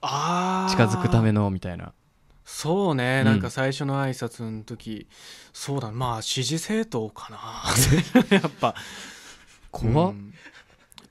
[0.00, 1.92] 近づくためのみたいな
[2.44, 3.24] そうね、うん。
[3.26, 5.06] なんか最初の挨拶の時
[5.52, 7.38] そうだまあ支持政党かな。
[8.36, 8.74] やっぱ。
[9.70, 10.34] 怖っ、うん。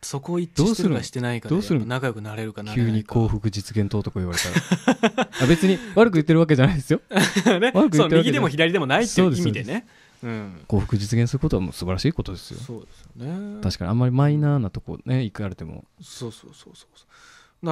[0.01, 1.85] そこ一致してるかしてないかでどうする？
[1.85, 5.29] 仲良くなれるかな急に幸福実現党とか言われたら。
[5.41, 7.01] あ別に悪く言ってるわけじゃないですよ。
[7.59, 7.71] ね。
[7.73, 9.87] 悪く言ってる右でも左でもないっていう意味でそうね
[10.23, 10.63] うん。
[10.67, 12.59] 幸福実現することはもう素晴らしいことですよ。
[12.59, 13.61] そうですよね。
[13.61, 15.85] 確かにあんまりマイナーなとこね行かれても。
[16.01, 17.05] そうそうそうそうだ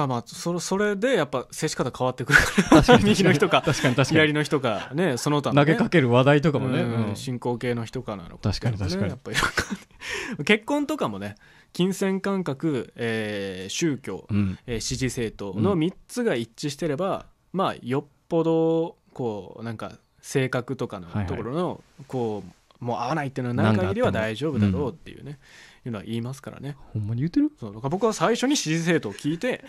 [0.00, 2.98] らまあそれそれでやっぱ接し方変わってくるから。
[2.98, 4.20] 右の人か確かに確かに。
[4.20, 7.16] 左の人かねその他の、ね、投げかける話題とかもね、うんうん。
[7.16, 8.38] 進行形の人かなの。
[8.38, 9.08] か確かに確かに。
[9.08, 9.36] やっぱり
[10.44, 11.36] 結婚とかもね
[11.72, 14.58] 金銭感覚、えー宗教、うん。
[14.66, 21.26] えー支持政党の3つが一致してれば、まあよっぽどこうなんか性格とかのはいはい。
[21.26, 22.42] ところの、こ
[22.80, 25.38] うもう合わないっていうのはない限りは大丈夫だろうっていうね、
[25.84, 26.76] いうのは言いますからね。
[26.92, 27.50] ほんまに言ってる？
[27.58, 27.74] そう。
[27.74, 29.64] だから僕は最初に支持政党を聞いてだか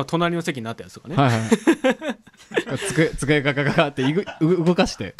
[0.00, 2.78] ら隣の席になったやつとかね、はいはい。
[2.88, 5.14] 机机ガガガガっていぐう動かして。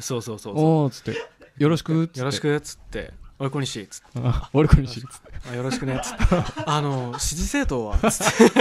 [0.00, 1.16] そうそうそうそおおっつって。
[1.58, 2.20] よろしくっつって。
[2.20, 4.06] うよろしくっつって「おい小西」っ つって。
[4.22, 5.32] あ俺こにしつって。
[5.50, 6.24] あよろしくねっつって。
[6.66, 8.58] あの支持政党はつって。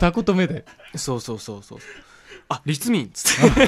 [0.00, 0.64] 二言目で。
[0.96, 1.78] そうそうそうそう
[2.48, 3.66] あ立民っつって。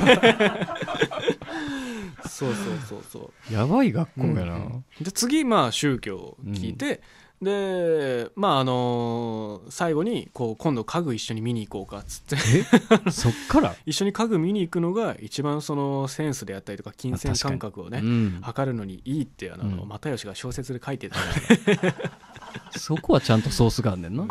[2.28, 3.52] そうそうそうそう。
[3.52, 7.00] やばい学校やな、うんで次まあ宗教を聞いて、
[7.42, 12.36] でまああのー最後にこう今度家具一緒に見に行こうかっつって。
[13.06, 13.10] え？
[13.10, 13.74] そっから？
[13.86, 19.88] 一緒に家具見に行くのが一番そのセンスであったりとか金銭感覚をねうん、測るのにいいってあの、うん。
[19.88, 21.94] 又吉が小説で書いてたね
[22.76, 24.26] そこはちゃんとソースがあんねんな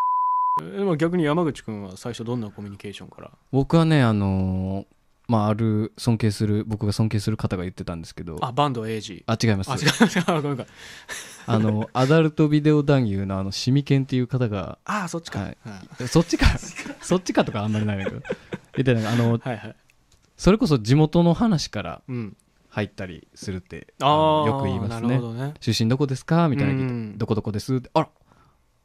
[0.60, 3.32] でも逆に山口君は最初どんなコミュニケーションから？
[3.52, 4.86] 僕はねあのー
[5.30, 8.38] まあある尊敬する僕が尊敬する方が言ってたんですけど。
[8.40, 9.72] あバンドエイジあ違います。
[9.72, 10.68] あ違う違うごめんごめん。
[11.48, 15.58] あのアダルトビデオ男優のあのシミケンっていう方がああそっちか、はい。
[16.00, 16.46] うんそっちか。
[17.02, 18.22] そっちかとかあんまりないんだけど。
[18.22, 19.76] 言ってたあのはいはい。
[20.38, 22.38] それこそ地元の話からうん。
[22.70, 25.20] 入ったりするってああのよく言いますね。
[25.20, 25.54] ね。
[25.60, 26.48] 出身どこですか？
[26.48, 27.18] みたいな聞いてうん。
[27.18, 27.76] どこどこです？
[27.76, 28.10] ってあら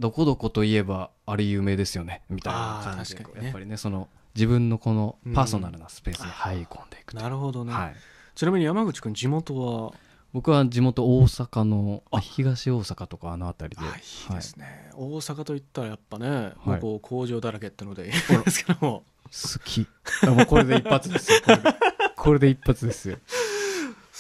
[0.02, 3.30] どこどこといえばあれ有名ですよねみたいな感じでね。
[3.44, 7.16] やっぱりねその自分のこのパーソナルなスペースに入り込んでいくう。
[7.16, 7.94] なるほどね、はい、
[8.34, 9.92] ちなみに山口君地元は？
[10.32, 12.18] 僕は地元大阪のあ。
[12.18, 13.82] 東大阪とかあの辺りで。
[13.86, 14.00] あい
[14.32, 16.52] いですね、大阪といったらやっぱね、はい。
[16.66, 19.04] もうこう工場だらけってので言いますけども。
[19.24, 19.86] 好き。
[20.26, 21.38] あもうこれで一発ですよ。
[22.16, 23.18] これで一発ですよ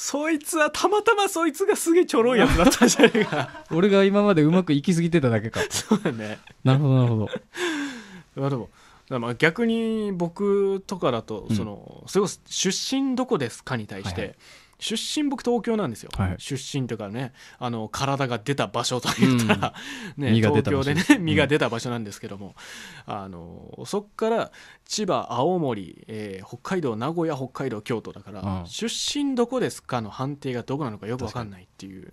[0.04, 3.64] そいつはたまたまそいつがすげえちょろいやつだったんじゃないか。
[3.70, 6.40] 俺が今までうまくいきすぎてただけかそうだね。
[6.64, 7.28] なるほどなるほど。
[8.34, 8.68] まあでも
[9.20, 11.56] まあ逆に僕とかだとうん。
[11.56, 14.36] その、それこそ出身どこですかに対して、
[14.82, 16.34] 出身僕東京なんですよ、はい。
[16.38, 19.74] 出身というかねあの体が出た場所といったら、
[20.18, 22.54] ね、身が出東京でね身が出た場所なんですけども、
[23.06, 24.52] あのそっから
[24.84, 28.66] 千葉青森、えー北海道名古屋北海道京都だから、うん。
[28.66, 32.12] 出身どこですかの判定がどこなのかよく分かんないっていう。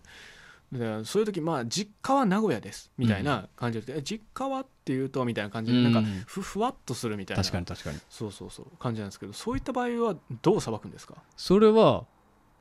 [0.71, 7.41] でそういう時まあ実家は名古屋ですみたいな感じで、え実家はっていうとみたいな感じでなんかうんふふわっとするみたいな。
[7.43, 7.97] 確かに確かに。
[8.07, 11.15] そうそうそう感じなんですけどそういった場合はどう裁くんですか？
[11.35, 12.05] それは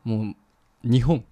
[0.08, 0.34] も
[0.84, 1.22] う日本。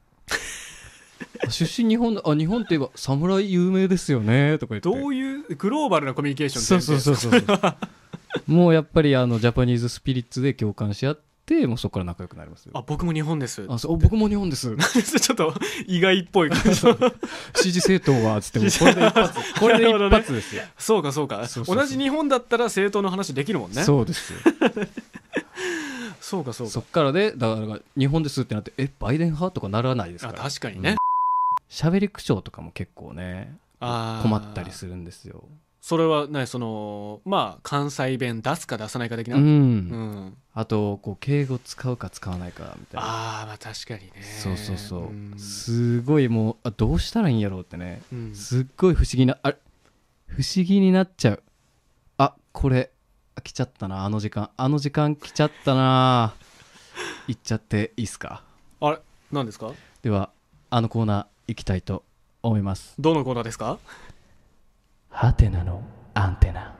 [1.46, 4.88] あ 出身日本だあ日本って言えば侍有名ですよねとか言って。
[4.90, 7.76] どういうグローバルなコミュニケーションそうそうそうそう
[8.46, 12.72] もうやっぱりあのジャパニーズスピリッツで共感し合ってもうそこから仲良くなりますよ。
[12.74, 13.64] あ僕も日本です。
[13.66, 14.76] あそう僕も日本です。
[14.76, 15.54] ちょっと
[15.86, 16.74] 意外っぽい感じ
[17.54, 21.46] 支持政党はつってもこれで一発これで一発ですよ、そうかそうか。
[21.46, 21.76] そうそうそう。
[21.76, 23.84] 同じ日本だったら政党の話できるもんね。
[23.84, 24.38] そうですよ
[26.20, 26.72] そうかそうか。
[26.72, 30.30] そっからでだから日本ですってなってえバイデン派とかならないですか？
[30.30, 30.96] あら確かにね、
[31.70, 35.44] 喋り口調とかも結構ね困ったりするんですよ。
[35.80, 39.76] それはねそのまあ関西弁出すか出さないか的な、ううん。
[39.88, 43.06] んあとこう敬語使うか使わないかみたいな。
[43.06, 44.22] ああまあ確かにね。
[44.42, 45.34] そうそうそう、ん。
[45.38, 48.02] すごいもうあどうしたらいいんやろうってね。
[48.12, 48.34] うん。
[48.34, 49.56] すっごい不思議なあれ
[50.26, 51.42] 不思議になっちゃう。
[52.18, 52.90] あこれ。
[52.90, 52.95] あ
[53.42, 54.04] 来ちゃったな。
[54.04, 54.50] あの時間。
[54.56, 56.34] あの時間来ちゃったな。
[57.26, 58.42] 行っちゃっていいっすか？
[58.80, 58.98] あれ？
[59.32, 59.72] 何ですか？
[60.02, 60.30] では
[60.70, 62.04] あのコーナー行きたいと
[62.42, 62.94] 思います。
[62.98, 63.78] どのコーナーですか？
[65.10, 65.82] ハテナの
[66.14, 66.75] アンテナ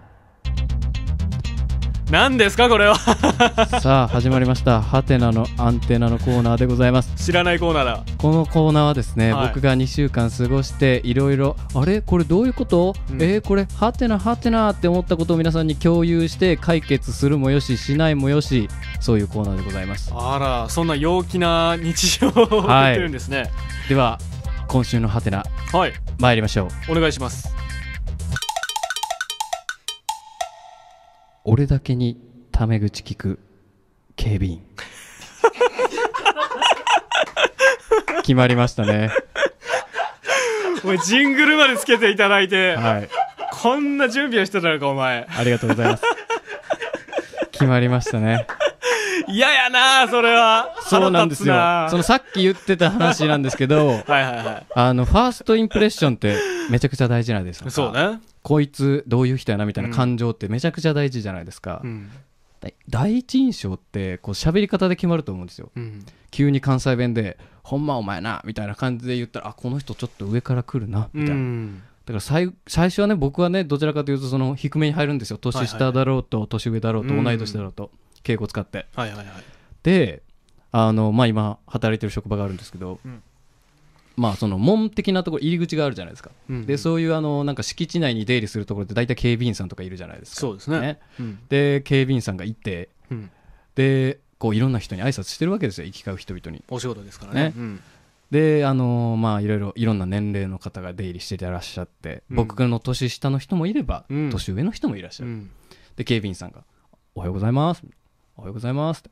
[2.10, 2.94] 何ですかこれは。
[3.82, 4.80] さあ始まりました。
[4.80, 7.12] ハテナのアンテナのコーナーでございます。
[7.16, 8.04] 知らないコーナーだ。
[8.18, 9.48] このコーナーはですね、はい。
[9.48, 12.02] 僕が2週間過ごしていろいろあれ？
[12.02, 13.20] これどういうこと、うん。
[13.20, 18.68] えーこれハテナハテナって思ったことを皆さんに共有して解決するもよししないもよし
[19.00, 20.12] そういうコーナーでございます。
[20.14, 23.50] あらそんな陽気な日常を送ってるんですね。
[23.88, 24.18] では
[24.68, 26.92] 今週のハテナはい、参りましょう。
[26.92, 27.52] お願いします
[31.48, 33.38] 俺だけにタメ口聞く
[34.16, 34.62] 警備員。
[38.22, 39.12] 決まりましたね。
[40.84, 43.08] おいジングルまでつけていただいて、はい。
[43.52, 45.28] こんな準備をしてたのかお前。
[45.38, 46.02] ありがとうございます。
[47.52, 48.44] 決まりましたね。
[49.28, 50.74] 嫌やなそれは。
[50.80, 51.54] そうなんですよ。
[51.90, 56.36] そのさっき言ってた話なんですけど はいはいはあのファーストインプレッションって
[56.70, 62.08] めちゃくちゃ大事ないですそうねこいつどういう人やなみたいな感情ってめちゃくちゃ大事じゃないですか、うん。
[62.60, 65.72] だ第一印象ってこう喋り方で決まると思うんですよ。
[65.74, 66.06] うん。
[66.30, 75.38] 急に関西弁で「ほんまお前な」みたいな感じで言ったらあこの人ちょっと上から来るなみたいな、うんだから最最初はね僕はねどちらかというとその低めに入るんですよ。
[75.38, 77.24] 年下だろうと年上だろうとうん。
[77.24, 77.90] 同い年だろうと
[78.22, 78.86] 敬語使って。
[78.94, 79.26] はいはいはい。
[79.82, 80.22] で
[80.70, 83.24] あのまあ今働いてる職場があるんですけど、うん
[84.16, 90.40] まあその門的なところ入り口があるじゃないですか、うんでそういうあのなんか敷地内に出入りするところって大体警備員さんとかいるじゃないですか。
[90.40, 90.98] そうですね。
[91.20, 91.38] うん。
[91.48, 93.30] で警備員さんがいてうん。
[93.74, 96.64] でこういろんな人に挨拶してるわけですよ行き交う人々に。
[96.70, 97.42] お仕事ですからね。
[97.44, 97.52] ね。
[97.56, 97.80] うん。
[98.30, 102.36] であのーまあいろいろいろんな年齢の方が出入りしていらっしゃって、うん。
[102.36, 104.30] 僕の年下の人もいれば、うん。
[104.30, 105.50] 年上の人もいらっしゃる、うん。
[105.96, 106.64] で警備員さんが
[107.14, 107.82] 「おはようございます」
[108.36, 109.10] 「おはようございます」って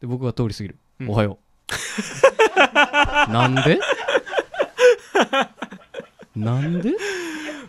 [0.00, 1.10] で僕が通り過ぎる「うん。
[1.10, 1.44] おはよう」
[3.32, 3.78] なんで？
[6.36, 6.92] なんで？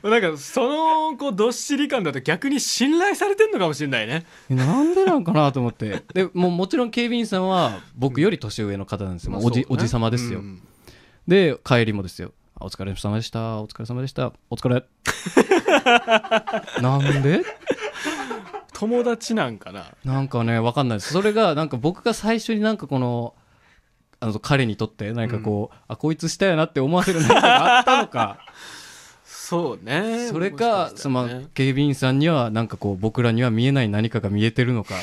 [0.03, 0.67] なんかそ
[1.11, 4.25] のこうどっしり感だと逆に信頼されてんのかもしれないね。
[4.49, 6.03] なんでなんかなと思って。
[6.13, 9.65] でもうもちろん警備員さんは僕より年上の方なんですよ、おじね。
[9.69, 10.61] おじ様ですよ、うん
[11.27, 12.33] で帰りもですよ。
[12.59, 13.59] あお疲れ様でした。
[13.59, 14.31] お疲れ様でした。
[14.51, 14.85] お疲れ。
[16.83, 17.41] なんで？
[18.73, 19.85] 友達なんかな。
[20.03, 21.13] なんかね分かんないです。
[21.13, 23.33] それがなんか僕が最初になんかこの
[24.25, 28.39] あの彼にとって何かこう、あこいつしたやなって思わせる何かがあったのか。
[29.23, 30.27] そうね。
[30.29, 34.95] それもかその警備員さんにはなんかこう僕らには見えない何かが見えてるのか、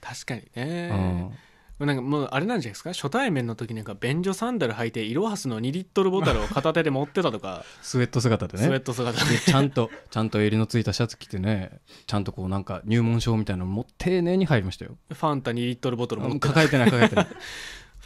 [0.00, 0.88] 確かにうね。
[0.88, 1.30] ん、
[1.78, 2.92] なんかもうあれなんじゃないですか？
[2.94, 7.64] 初対面の時なんか便所サンダル履いてイロハスの2リットルボトルを片手で持ってたとか。
[7.82, 9.30] スウェット姿でスウェッねト姿で。
[9.32, 14.96] でちゃんと ちゃんと襟のついたシャツ着てねちゃんとこうなんか入門証みたいなのも丁寧に入りましたよ。
[15.12, 16.48] ファンタ2リットルボトル持ってた。
[16.48, 17.26] 抱えてない抱えてない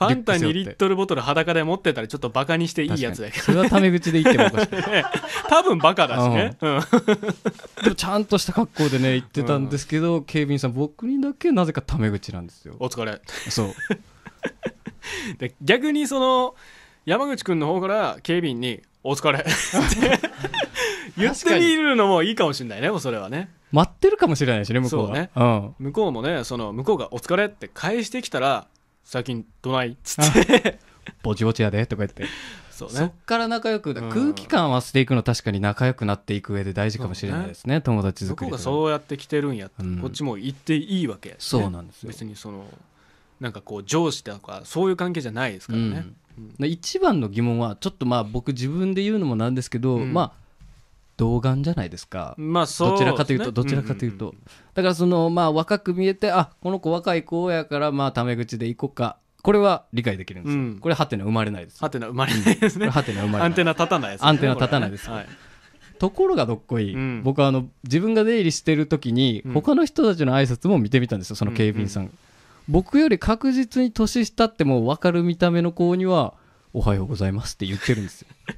[0.00, 3.58] ファンタ2リュットルボトル裸で持ってたらちょっとバカにしていいやつだけ確かに。
[3.58, 5.04] それはタメ口で言ってもおかしくない
[5.50, 6.80] 多分バカだしね、うん。
[7.84, 12.76] でもちゃんとした格好でね行ってたんですけど、警備員さん僕にだけなぜかタメ口なんですよ。
[12.78, 13.20] お疲れ。
[13.50, 13.74] そう。
[15.36, 16.54] で逆にその
[17.04, 19.50] 山口君の方から警備員に「お疲れ」っ て
[21.18, 23.50] 言ってみるのもいいかもしれないねそれはね。
[23.70, 25.06] 待ってるかもしれないしね向こうは。
[25.08, 25.30] そうね。
[25.36, 25.74] うん。
[25.78, 28.66] 向こうもねその向こうが「お疲れ」って返してきたら
[29.04, 30.78] 「最近どない?」っつって。
[31.22, 32.24] ぼちぼちやでとか言って。
[32.70, 34.08] そっそうねから仲良く、うん。
[34.10, 38.62] 空気感合わせていくの確かに仲良くなっていく上で大事かもしれないですね友達作りとか。
[38.62, 39.98] そうやって来てるんやったら、うん。
[39.98, 41.36] こっちも言っていいわけ、ね。
[41.38, 42.08] そうなんですよ。
[42.08, 42.64] 別にその
[43.38, 46.06] なんかこう上司とかそういう関係じゃないですからね、
[46.38, 46.54] うん。
[46.58, 50.12] で一番の疑問はちょっとまあ僕自分で言うのもなんですけど、うん。
[50.12, 50.39] まあ
[51.20, 52.34] 童顔じゃないですか。
[52.38, 54.34] まあそうどちらかというとどちらかというと。
[54.72, 59.18] だからそのまあ若く見えてあこの子若い子やからまあタメ口でいこうか。
[59.42, 60.78] これは理解できるんですよ、うん。
[60.80, 63.46] これハテナ生まれないですはてな生まれないですね、これハテナ生まれない。
[63.46, 64.28] アンテナ立たないですね。
[64.28, 65.06] アンテナ立たないです。
[65.06, 65.98] これねはい。
[65.98, 67.22] ところがどっこい、うん。
[67.22, 69.52] 僕はあの自分が出入りしてる時にうん。
[69.54, 72.10] 他の人たちの挨拶も見てみたんですよその警備員さん、
[72.68, 76.34] 僕より確実に年下ってもう分かる見た目の子には
[76.72, 78.28] 「おはようございます」って言ってるんですよ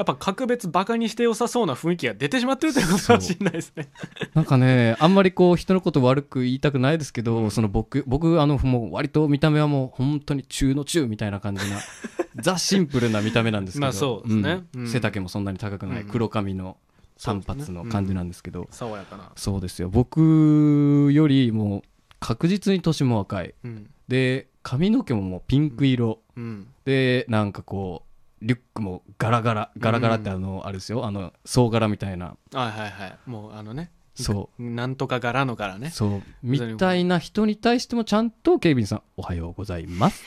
[0.00, 3.90] やっぱ格別バカにして良さそうな雰囲気が出てしまってるということかもしれないですね。
[4.32, 11.80] なんかねあんまりこう人のこと悪く言いたくないですけど、その僕僕あのもう割と見た目はもう本当に中の中みたいな感じな
[12.40, 13.82] ザ・シンプルな見た目なんですけど。
[13.82, 14.64] まあそうですね。
[14.74, 14.80] うん。
[14.80, 14.88] うん。
[14.88, 16.08] 背丈もそんなに高くない、うん。
[16.08, 16.78] 黒髪の
[17.18, 19.90] 短そうですね髪の感じなんですけど、爽やかな、そうですよ。
[19.90, 21.82] 僕よりもう
[22.20, 23.54] 確実に年も若い。
[23.64, 23.90] うん。
[24.08, 28.09] で髪の毛ももうピンク色、うん、でなんかこう
[28.42, 31.04] リュックもガラガラガラガラってあの、あれですよ。
[31.04, 32.26] あの総柄みたいな。
[32.26, 33.18] はいはいはい。
[33.26, 33.90] もうあのね。
[34.14, 34.62] そう。
[34.62, 35.90] なんとか柄の柄ね。
[35.90, 36.22] そう。
[36.42, 40.22] みたいな人に対してもちゃんと警備員さん「おはようございます」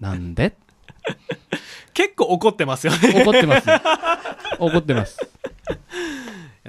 [0.00, 0.56] なんで？
[1.94, 3.22] 結構怒ってますよね。
[3.24, 3.68] 怒ってます。
[3.68, 3.80] よ
[4.58, 5.18] 怒ってます。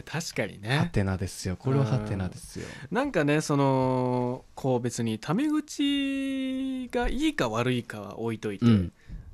[0.05, 1.57] 確かにハねテナですよ。
[1.57, 2.65] これはハテナですよ。
[2.91, 8.93] なんかねそのこう別にタメ口がいいか悪いかは置いといて、うん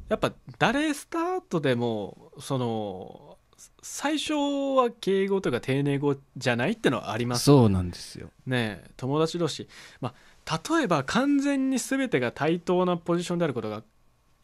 [0.09, 3.37] やっぱ誰スタートでもその
[3.81, 7.45] 最初は敬語とか丁寧語じゃないってのはあります。
[7.45, 8.29] そうなんですよ。
[8.45, 9.67] ね友達同士、
[9.99, 10.13] ま
[10.45, 13.83] あ、例えば完全に全てが対等なポジションであることが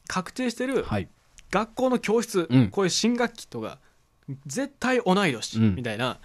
[0.07, 1.07] 確定してるはい。
[1.51, 2.69] 学校の教室、うん。
[2.69, 3.79] こういう新学期とか
[4.47, 5.75] 絶対同い年うん。
[5.75, 6.19] みたいな、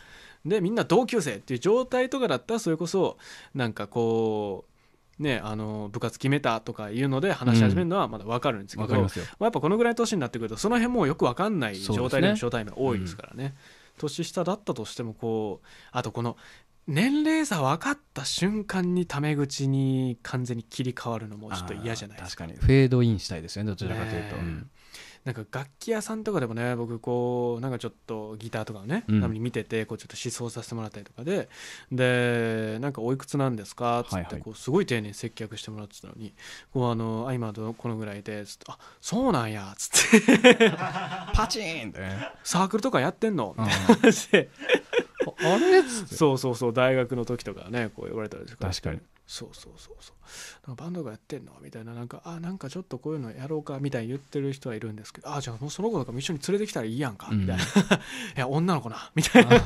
[0.45, 3.19] でみんな同級生っていう状態とかだったらそれこそ
[3.55, 4.78] なんかこう
[5.19, 9.09] ねあの部活決めたとかいうので話し始めるのはまだ分かるんですけど、わかりま
[9.41, 13.55] あ、やっぱこのぐらいの年になってくるとその辺もよく分かんない状態での初対面多いですからね。
[13.99, 16.37] 年下だったとしてもこうあとこの
[16.87, 22.45] 年齢差分かった瞬間にタメ口に完全に切り替わるのもちょっと嫌じゃないですか。
[22.45, 22.67] 確かに。
[22.67, 24.37] フェードインしたいですよねどちらかというと、ねえ。
[24.37, 24.71] うん
[25.29, 29.33] なんか楽器屋さんとかでもね僕こうなんかちょっとギターとかをね、うん。
[29.35, 31.51] 見ててこうちょっと試奏させてもらったりとかで
[31.93, 34.01] でなんかおいくつなんですか？
[34.01, 36.33] っつってこうすごい丁寧に接客してもらってたのに
[36.73, 38.47] こうあのあ今どのこのぐらいで？
[38.47, 39.75] つってあそうなんや。
[39.77, 40.71] つって。
[41.35, 42.31] パチーンってね。
[42.43, 43.55] サークルとかやってんの？
[43.59, 43.71] みうん。
[43.71, 44.49] たいな話で。
[45.27, 45.81] ああれ？
[45.81, 46.15] っつって。
[46.15, 50.69] そうそうそう大学の時とかねこう言われたりとか確かにそうそうそうそう。
[50.69, 51.53] なんかバンドがやってんの？
[51.61, 57.41] みたいななんかあなんかちょっとこういうのやろうかみたいに言ってる人はいるんですけどあじゃあもうその子とかも一緒に連れてきたらいいやんか、うん。
[57.43, 57.63] みたいな。
[57.63, 57.69] い
[58.37, 59.11] や女の子な。
[59.15, 59.61] みたいな。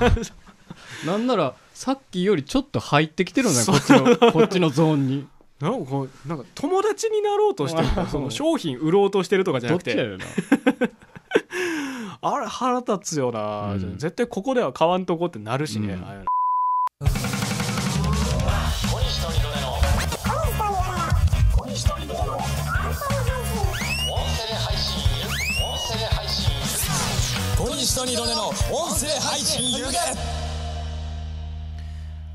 [1.06, 5.28] なんならさっきよりちょっと入ってきてるのねこっちのこっちのゾーンに。
[5.60, 7.88] なんかこうなんか友達になろうとしてる。
[8.10, 9.92] その商品売ろうとしてるとかじゃどなくて。
[9.92, 10.24] っちやよな。
[12.24, 13.98] あれ腹立つよな、うん。
[13.98, 16.24] 絶対ここでは買わんとこってなるしね、うん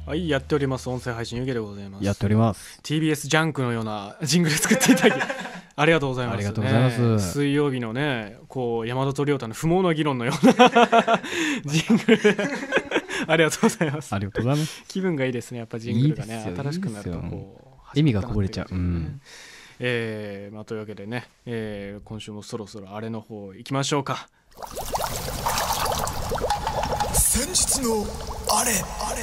[0.05, 0.89] はいやっております。
[0.89, 2.05] 音声配信湯気でございます。
[2.05, 2.79] やっております。
[2.81, 5.21] TBS ジャンクのような ジングル作っていただき
[5.75, 7.01] ありがとうございます、ありがとうございます。
[7.01, 10.53] ね水曜日のねこう山田と亮太の不毛な議論のような
[11.65, 12.37] ジングル。
[13.27, 14.13] ありがとうございます。
[14.13, 14.83] ありがとうございます。
[14.87, 16.45] 気分がいいですねやっぱジングルがね。
[16.47, 18.67] いい新しくなるとこう意味がこぼれちゃう。
[18.73, 19.21] うん。
[19.79, 24.29] えーまあ、というわけでね、えー今週もそろそろあれの方行きましょうか
[27.37, 28.03] 先日の
[28.51, 28.71] あれ。
[28.71, 29.21] あれ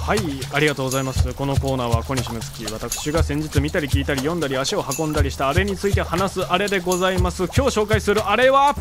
[0.00, 0.18] はい
[0.54, 1.34] ありがとうございます。
[1.34, 2.64] このコーナーは小西睦月。
[2.72, 7.44] 私が先日見たり聞いたり読んだり足を運んだりしたあれについて話すあれでございます。
[7.54, 8.74] 今日紹介するあれは？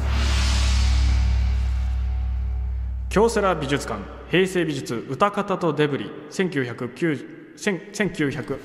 [3.10, 4.02] 京セラ美術館
[4.32, 6.10] 平成美術歌方とデブリ。
[6.32, 8.60] 1990 1900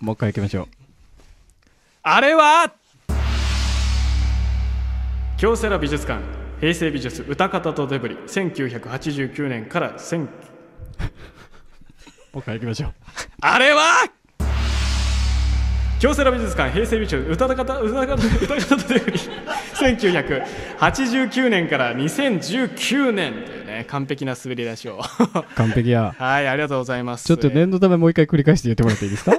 [0.00, 0.68] もう一回行きましょう。
[2.02, 2.72] あれは？
[5.36, 10.26] 京セラ美術館平成美術歌方とデブリ1989年から1000 も
[12.36, 12.92] う一回行きましょう。
[13.40, 13.82] あれは？
[15.98, 18.22] 京セラ美術館平成美術歌方歌方歌方と
[18.94, 19.18] デブリ。
[19.18, 25.00] 1989年から2019年というね完璧な滑り出しを。
[25.56, 26.14] 完璧や。
[26.18, 27.24] はいありがとうございます。
[27.24, 29.32] ちょっと念のためもう一回繰り返して言ってもらっていいですか？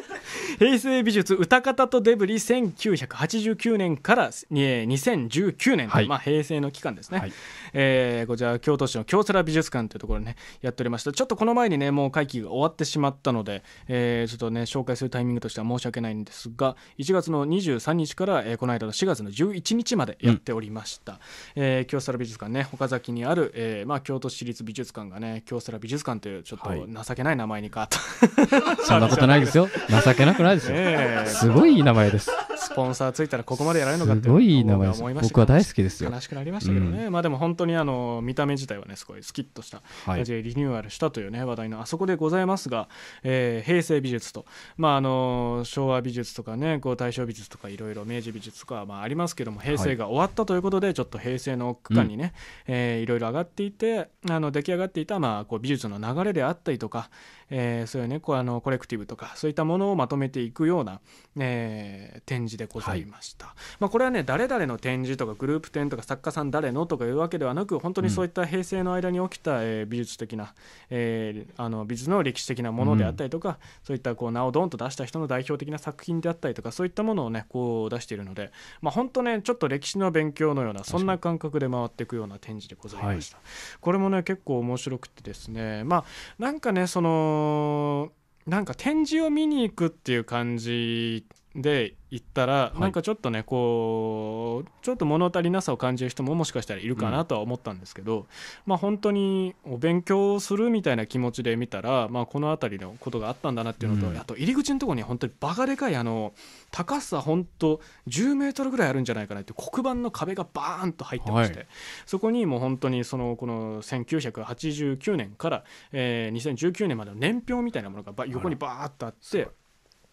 [0.62, 6.08] 平成美術歌方とデブリ1989年からえー2019年と、はい。
[6.08, 7.34] まあ、平成の期間ですね、はい
[7.74, 21.20] えーこちら京都市の京セラ美術館というところでねやっておりましたちょっとこの前にねもう会期が終わってしまったので、えーちょっとね紹介するタイミングとしては申し訳ないんですが1月の23日から、えーこの間の4月の11日までやっておりました、
[21.56, 26.80] えー京セラ美術館ね岡崎にある、えーまあ、京都市立美術館がね京セラ美術館というちょっはい。
[26.82, 27.98] と情けない名前に変わった、
[28.86, 29.68] そんなことないですよ。
[30.04, 30.76] 情けなくないですよ。
[30.78, 31.30] えー。
[31.30, 32.30] すごいいい名前です
[32.62, 35.00] スポンサーついたらここまでやられるのかってすごい名前です。
[35.00, 36.12] 思いました僕は大好きですよ。
[36.12, 40.18] 悲しくなりましたけどね、まあでも本当にあの見た目自体はねすごいスキッとしたはい。
[40.18, 42.88] 感じでリニューアルしたというね話題のあそこでございますが、
[43.24, 44.46] えー平成美術と、
[44.78, 52.34] まあ、あの昭和美術とかねこう大正美術とかいろいろ明治美術とかまあありますけども平成が終わったということでちょっと平成の区間にね、
[52.68, 57.10] えーいろいろ上がっていてあの出来上がっていたまあこう美術の流れであったりとか、
[57.50, 61.00] えーそういうねこうあのコレクティブとかそういったものをまとめていくような、
[61.38, 70.54] えー展示でございました、まあ、これはね誰々の展示とかグループ展とか作家さん誰のとかいうわけではなく本当にそういった平成の間に起きた、えー美術的な、
[70.90, 83.38] えーあの美術の歴史的なものであったりとか、そういったこう名をドンと出した人の代表的な作品であったりとかそういったものをねこう出しているので、まあ、本当ねちょっと歴史の勉強のようなそんな感覚で回っていくような展示でございました、
[83.80, 86.04] これもね結構面白くてですねまあ
[86.40, 88.12] なんかねその
[88.48, 91.26] なんか展示を見に行くっていう感じ
[91.56, 98.26] で行ったら、いなんかちょっとねこうちょっと物足りなさを感じる人ももしかしたらいるかなとは思ったんですけど、
[98.66, 106.34] まあ本当にお勉強するみたいな気持ちで見たら、まあ、この辺りのことがあったんだなっていうのと、うんあと入り口のところに本当にバカでかいあの
[106.70, 111.68] 高さ本当10メートルぐらいあるんじゃないかなって黒板の壁がバーンと入ってまして、はい
[112.06, 119.48] そこにもう本当にそのこの1989年から、えー2019年までの年表みたいなものがば横にバーっとあって。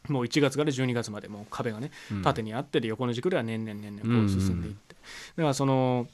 [0.09, 2.23] もう1月から12月までもう壁がねうん。
[2.23, 4.95] 縦にあってで横の軸では年々年々こう進んでいって、
[5.37, 6.07] だからその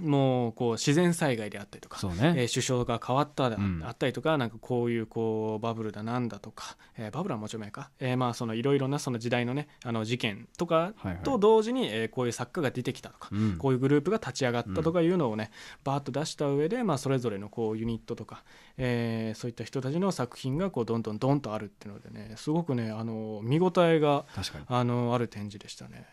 [0.00, 2.34] もうこう自然災害であったりとか、ね。
[2.36, 3.80] えー首相が変わっただ、うん。
[3.86, 11.16] あったりとかなんかこういうこうバブルだなんだとか、えーバブルはもちろん前か、えーまあそのいろいろなその時代のねあの事件とかはいはい。
[11.22, 13.56] と同時に、えーこういう作家が出てきたとか、うん。
[13.56, 15.52] こういうグループが立ち上がったとかいうのをね、
[15.84, 18.42] バーッと出した上で、まあ、それぞれのこうユニットとか、
[18.76, 24.24] えーそういった人たちの作品がこうどんどんどんとあるっていうのでねすごくねあの見応えが
[24.68, 26.06] あのある展示でしたね。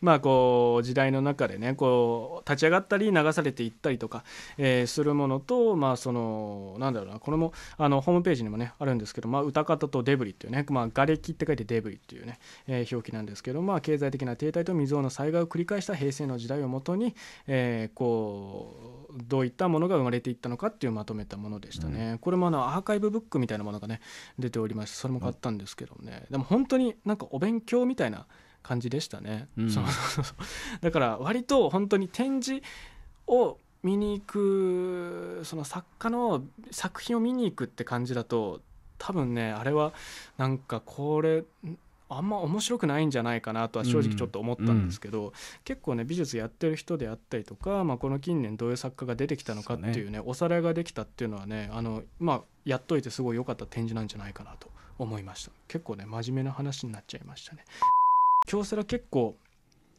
[0.00, 4.24] まあこう時代の中でねこう立ち上がったり流されていったりとか、
[4.58, 17.14] えーするものとまあそのなんだろうなこれもあのホームページにもねあるんですけど、まあ、歌方とデブリっていうね、まあ、瓦礫って書いてデブリっていうね、えー表記なんですけど、まあ、経済的な停滞と未曾有の災害を繰り返した平成の時代をもとに、
[17.46, 22.01] えーこうどういったものが生まれていったのかっていうまとめたものでしたね。
[22.20, 24.00] これもあのアーカイブブックみたいなものがね
[24.38, 28.26] 出ておりましてそれも買ったんですけどね、でも本当になんかお勉強みたいな
[28.62, 29.48] 感じでしたね。
[29.56, 29.70] うん。
[29.70, 30.36] そうそうそう
[30.80, 32.62] だから割と本当に展示
[33.26, 38.60] を見に行くその作家の作品を見に行くって感じだと
[38.98, 39.92] 多分ねあれは
[40.38, 41.42] なんかこれ
[42.16, 45.32] あんま面白くないんじゃないかなとは正直ちょっと思ったんですけど、
[45.64, 55.52] 結構ね美術やってる人であったりとか、まあ、この近年どういう作家が出てきたのかっていうねおさらいができたっていうのはねあの、まあ、やっといてすごい良かった展示なんじゃないかなと思いました。
[55.68, 57.64] 結構ね真面目な話になっちゃいましたね。
[58.46, 59.36] 京セラ結構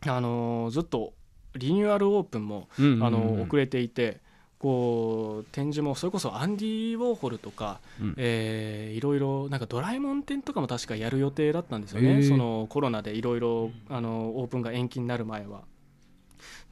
[0.06, 1.14] あのーずっと
[1.56, 4.22] リニューアルオープンもうんうんうんあの遅れていて
[4.64, 8.16] こう展示もそれこそアンディ・ウォーホルとか、うん。
[8.18, 15.64] えーいろいろなんかドラえもん展とかも確かやる予定だったんですよね、そのコロナでいろいろあのオープンが延期になる前は。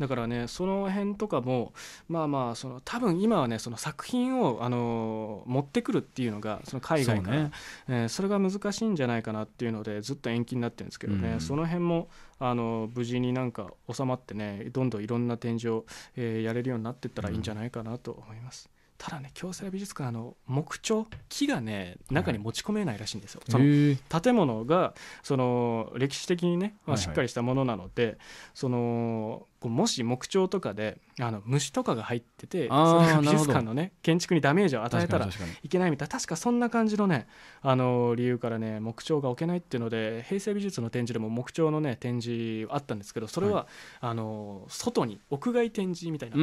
[0.01, 1.71] だからねその辺とかも
[2.09, 7.51] まあまあその多分今はねその作品をあの持ってくるっていうのがその海外からそうね。
[7.87, 11.39] えーそれが難しいんじゃないかなっていうのでずっと延期になってるんですけどね、うん。
[11.39, 15.85] その辺もあの無事になんか収まってねどんどんいろんな展示を、
[16.15, 18.69] えーやれるようになっていったらいいんじゃないかなと思います。
[18.97, 24.93] ただね京セラ美術館あの木彫木がね中に持ち込めないらしいんですよ、そのへえ建物が
[25.23, 27.03] その歴史的にね、まあ、はいはい。
[27.05, 28.19] しっかりしたものなので、
[28.53, 35.29] そのこうもし木彫とかであの虫とかが入っててそれが美術館のね建築にダメージを与えたら
[35.61, 37.27] いけないみたいな確かそんな感じのね
[37.61, 43.67] あの理由からね木彫が置けないっていうので平成美術の展示でも木彫のね展示あったんですけどそれは、
[43.99, 46.35] あの外に屋外展示みたいな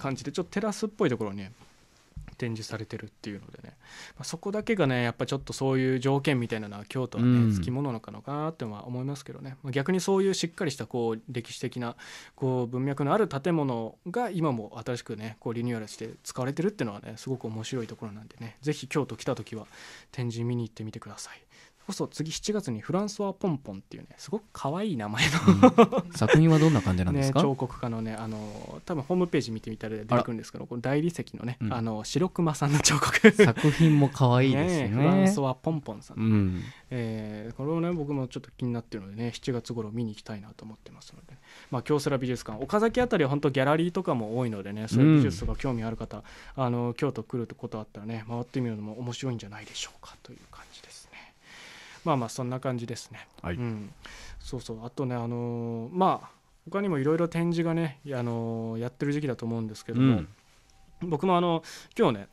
[0.00, 1.52] 感じでちょっとテラスっぽいところにね
[2.40, 3.76] 展示されてるっていうのでね、
[4.16, 7.52] まあ、そこだけがねやっぱちょっとそういう条件みたいなのは京都はね、うん。
[7.52, 11.96] つきものなのかなっては思いますけどね、まあ逆にそういうしっかりしたこう歴史的な
[12.34, 18.56] こう文脈のある建物が今も新しくねこうリニューアルして使われてるっていうのはねすごく面白いところなんでね。
[18.62, 19.66] ぜひ京都来た時は
[20.12, 21.42] 展示見に行ってみてください。
[21.86, 26.02] こそ次7月にフランソワ・ポンポンっていうねすごく可愛い名前の。
[26.04, 26.12] うん。
[26.12, 31.72] 作品はどんな感じなんです ね、か、彫刻家のねあの多分ホームページ見てみたら出てくるんですけどこれ大理石のね、うん。
[31.72, 33.30] あの白熊さんの彫刻。
[33.32, 34.88] 作品も可愛いですね。
[34.88, 36.62] ねフランソワ・ポンポンさん、うん。
[36.90, 41.36] えーこれをね僕もちょっと気になってるのでね7月頃見に行きたいなと思ってますので、
[41.70, 42.62] まあ、京セラ美術館。
[42.62, 46.22] 岡崎あたりは本当ギャラリーとかも多いのでねそういう美術とか興味ある方、
[46.56, 50.69] あの京都来ることあったらね回ってみるのも面白いんじゃないでしょうかという感じ
[52.04, 53.26] まあまあそんな感じですね。
[53.42, 53.56] はい。
[53.56, 53.92] うん、
[54.40, 54.84] そうそう。
[54.86, 56.30] あとねあのーまあ
[56.70, 60.18] 他にもいろいろ展示がね、あのーやってる時期だと思うんですけども、
[61.02, 61.08] うん。
[61.10, 61.62] 僕もあの
[61.98, 62.28] 今日ね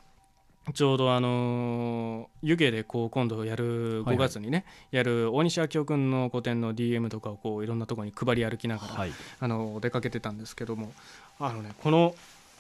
[0.74, 4.30] ちょうどあのー湯気でこう今度やる5はいはい。
[4.30, 9.12] 月にね、やる大西明夫君の個展の DM とかをこういろんなところに配り歩きながら、はい。
[9.40, 10.92] あの出かけてたんですけども。
[11.40, 12.16] あのねこの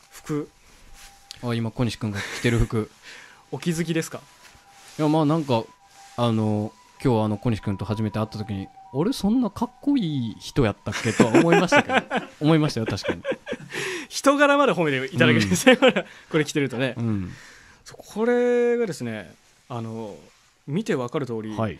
[0.09, 0.49] 服。
[1.43, 2.89] あ今小西君が着てる服。
[3.51, 4.21] お気づきですか？
[4.99, 5.63] いやまあなんか
[6.15, 6.71] あの
[7.03, 11.97] 今日あの小西君と初めて会った時に俺そんなかっこいい人やったっけとは思いましたけど。
[12.41, 13.21] 思いましたよ確かに、
[14.09, 15.49] 人柄まで褒めていただけるん。
[15.49, 15.77] ですね、
[16.29, 17.31] これ着てるとね、うん、
[17.91, 19.33] これがですね
[19.69, 20.15] あの
[20.67, 21.79] 見てわかる通り、はい。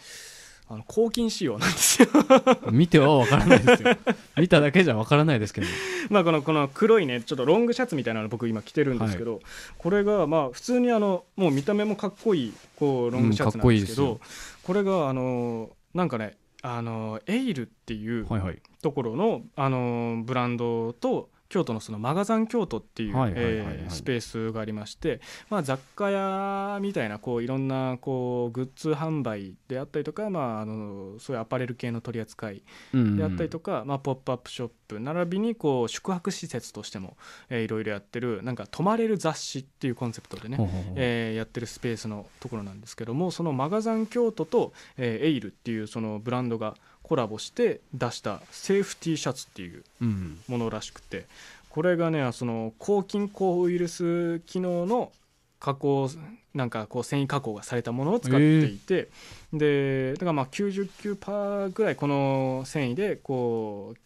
[0.70, 2.10] あの抗菌仕様なんですよ。
[2.72, 3.96] 見てはわからないですよ。
[4.36, 5.68] 見ただけじゃわからないですけど。
[6.10, 9.40] まあこのこの黒いねちょっとロングシャツみたいなの僕今着てるんですけど、
[9.78, 14.20] これがまあ普通にあのもう見た目もかっこいいこうロングシャツなんですけど、うん
[14.68, 18.62] これがあのなんかねあのエイルっていうはいはい。
[18.82, 37.18] ところのあのブランドと京都のそのマガザン京都っていうスペースがありまして、まあ、雑貨屋みたいなこういろんなこうグッズ販売であったりとか、まあ、あのそういうアパレル系の取り扱いであったりとか、まあ、ポップアップショップ並びにこう宿泊施設としても、
[37.50, 46.76] えーいろいろやってるなんか泊まれる雑誌っていうコンセプトでね、ほえーやってるスペースのところなんですけどもそのマガザン京都と、えーエイルっていうそのブランドが
[47.08, 50.40] コラボして出したセーフティーシャツっていううん。
[50.48, 51.26] ものらしくて
[51.70, 55.12] これがねその抗菌抗ウイルス機能の
[55.60, 56.10] 加工
[56.54, 59.10] なんかこう繊維加工がされたものを使っていて、
[59.54, 63.98] でだからまあ99%ぐらいこの繊維でこう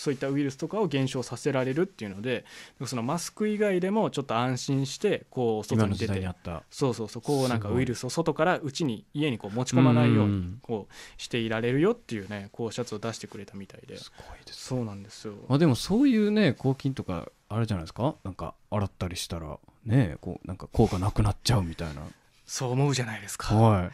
[0.00, 2.46] そういったウイルスとかを減少させられるっていうので
[2.86, 6.26] そのマスク以外でもちょっと安心してこう外に出て
[6.70, 10.58] そうそうそうこうなんかウイルスを外から家に家にこう持ち込まないようにうん。
[10.62, 13.98] こうしていられるよっていうねこうシャツを出してくれたみたいで。
[13.98, 15.34] すごいですそうなんですよ。
[15.48, 18.14] まあでもそういうね抗菌とかあるじゃないですか？
[18.24, 22.00] なんか洗ったりしたらねこうなんか効果なくなっちゃうみたいな。
[22.46, 23.54] そう思うじゃないですか。
[23.54, 23.90] は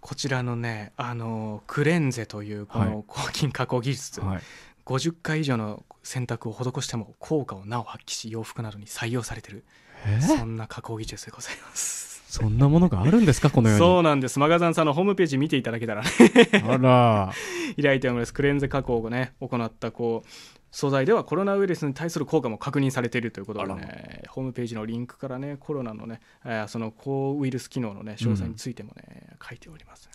[0.00, 2.90] こちらのねあのクレンゼというこはい。
[2.90, 4.42] の抗菌加工技術、いはい
[4.86, 9.64] 50回以上の洗濯を施しても効果をなお発揮し洋服などに採用されてる。
[10.06, 10.20] え？
[10.20, 12.22] そんな加工技術でございます。
[12.28, 13.78] そんなものがあるんですかこの世に？
[13.80, 14.38] そうなんです。
[14.38, 16.08] マガザンさんのホームページ見ていただけたらね。
[16.64, 17.32] あら。
[17.82, 18.32] 開いております。
[18.32, 20.28] クレンゼ加工をね行ったこう
[20.76, 30.12] 素材ではコロナウイルスに対する効果も確認されているということでねホームページのリンクからねコロナのね、えーその抗ウイルス機能のね詳細についてもね、書いておりますね。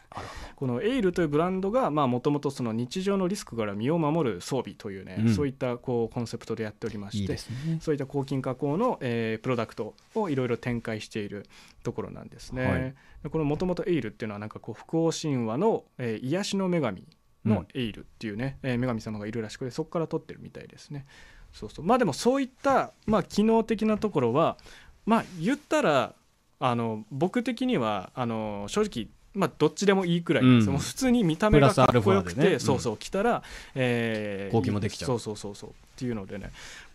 [0.56, 5.34] このエイルというブランドがもともとその日常のリスクから身を守る装備というね、うん。
[5.34, 7.40] そういったこうコンセプトでやっておりましてね。
[7.80, 11.48] そういった抗菌加工の、えープロダクトをいろいろ展開している
[11.82, 12.66] ところなんですね。
[12.66, 12.96] はい。
[13.24, 17.08] でこのもともとエイルっていうのはなんかこう北欧神話の、えー癒しの女神うん
[17.46, 21.06] のエイルっていうね、えー女神様がいるらしくてそこから取ってるみたいですね。
[21.54, 21.86] そうそう。
[21.86, 24.58] まあでもそういった、まあ、機能的なところは
[25.06, 26.14] まあ言ったら
[26.60, 30.44] あの僕的にはあの正直まあ、どっちでもいいくらい。
[30.44, 30.66] うん。
[30.66, 33.44] もう普通に見た目がかっこよくて、ねそうそう着たら、
[33.76, 35.08] えー抗菌もできちゃう。
[35.08, 35.70] そうそうそうそう。
[35.70, 36.52] っていうのでね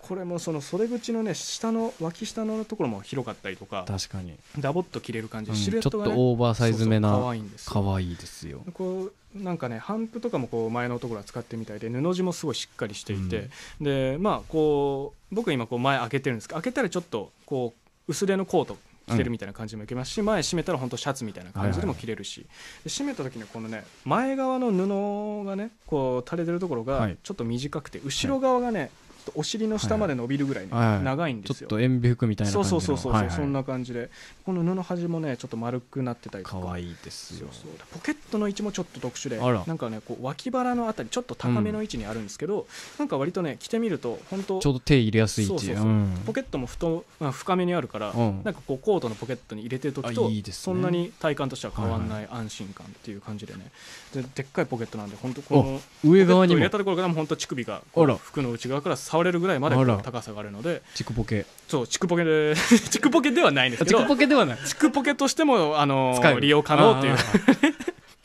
[0.07, 7.73] これもその袖口のね下の脇下のところも広かったりとか確かに、ダボっと着れる感じ、うんシルエットが、ね、ちょっとオーバーサイズめそうそう可な愛いんですよ。
[7.73, 8.63] 可愛いですよ。
[8.73, 13.51] こうなんかね帆布とかもこう前のところは使ってみたいで布地もすごいしっかりしていて、
[13.81, 17.75] でまあこう僕今こう前開けてるんですけど開けたらちょっとこ
[18.09, 18.79] う薄手のコート
[19.09, 22.47] 着てるみたいな感じもいけますし、前締めたら本当シャツみたいな感じでも着れるし、
[22.83, 27.17] で締めた時にこのね前側の布がねこう垂れてるところがはい。
[27.23, 28.91] ちょっと短くて後ろ側がね、
[29.27, 31.03] とお尻の下まで伸びるぐらいね、はいはい。
[31.03, 31.69] 長いんですよ。
[31.69, 32.81] ちょっと塩ビ服みたいなそう感じの。
[32.81, 33.37] そうそうそう、はいはい。
[33.37, 34.11] そんな感じで。
[34.45, 36.61] この布端もねちょっと丸くなってたりとか。
[36.61, 37.49] 可愛いですよ。
[37.51, 37.71] そうそう。
[37.93, 42.67] ポケットの位置もちょっと特殊でなんかねこう脇腹のあたりちょっと高めの位置にあるんですけど、
[42.99, 45.93] なんか割とね着てみると本当ちょうど手入れやすい位置そうそうそう。
[45.93, 46.23] うん。
[46.25, 48.43] ポケットも太あ深めにあるから、うん。
[48.45, 50.63] なんかこうコートのポケットに入れてる時あといいですね。
[50.63, 53.71] そんなに体感としては変わんない安心感っていう感じでね。
[54.15, 57.83] ででっかいポケットなんで本当この上側に入れたところからも本当乳首が
[58.23, 60.83] 服の内側から触れるぐらいまで高さがあるので。
[60.95, 62.55] チクポケそうチクポケで
[62.91, 63.99] チクポケではないんですけど。
[63.99, 64.59] チクポケではない。
[64.65, 67.17] チクポケとしてもあの利用可能っていう。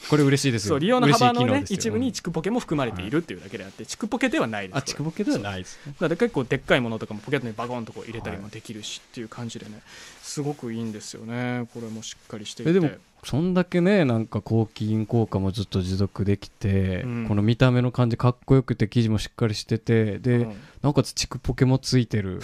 [0.09, 0.69] これ嬉しいですよ。
[0.71, 4.77] そう利用の幅のね一部にチクポケも含まれているっていうだけであってチクポケではないです。
[4.77, 5.93] あチクポケではないですね。
[5.93, 9.81] だから結構でっかいものとかもポケットにバコンとこう入れたりもできるしっていう感じでね
[10.21, 11.65] すごくいいんですよね。
[11.73, 12.71] これもしっかりしていて。
[12.71, 12.89] えでも
[13.23, 17.25] そんだけねなんか抗菌効果もずっと持続できて、うん。
[17.27, 20.55] この見た目の感じかっこよくて生地もしっかりしててで、うん。
[20.81, 22.41] なおかつチクポケもついてる。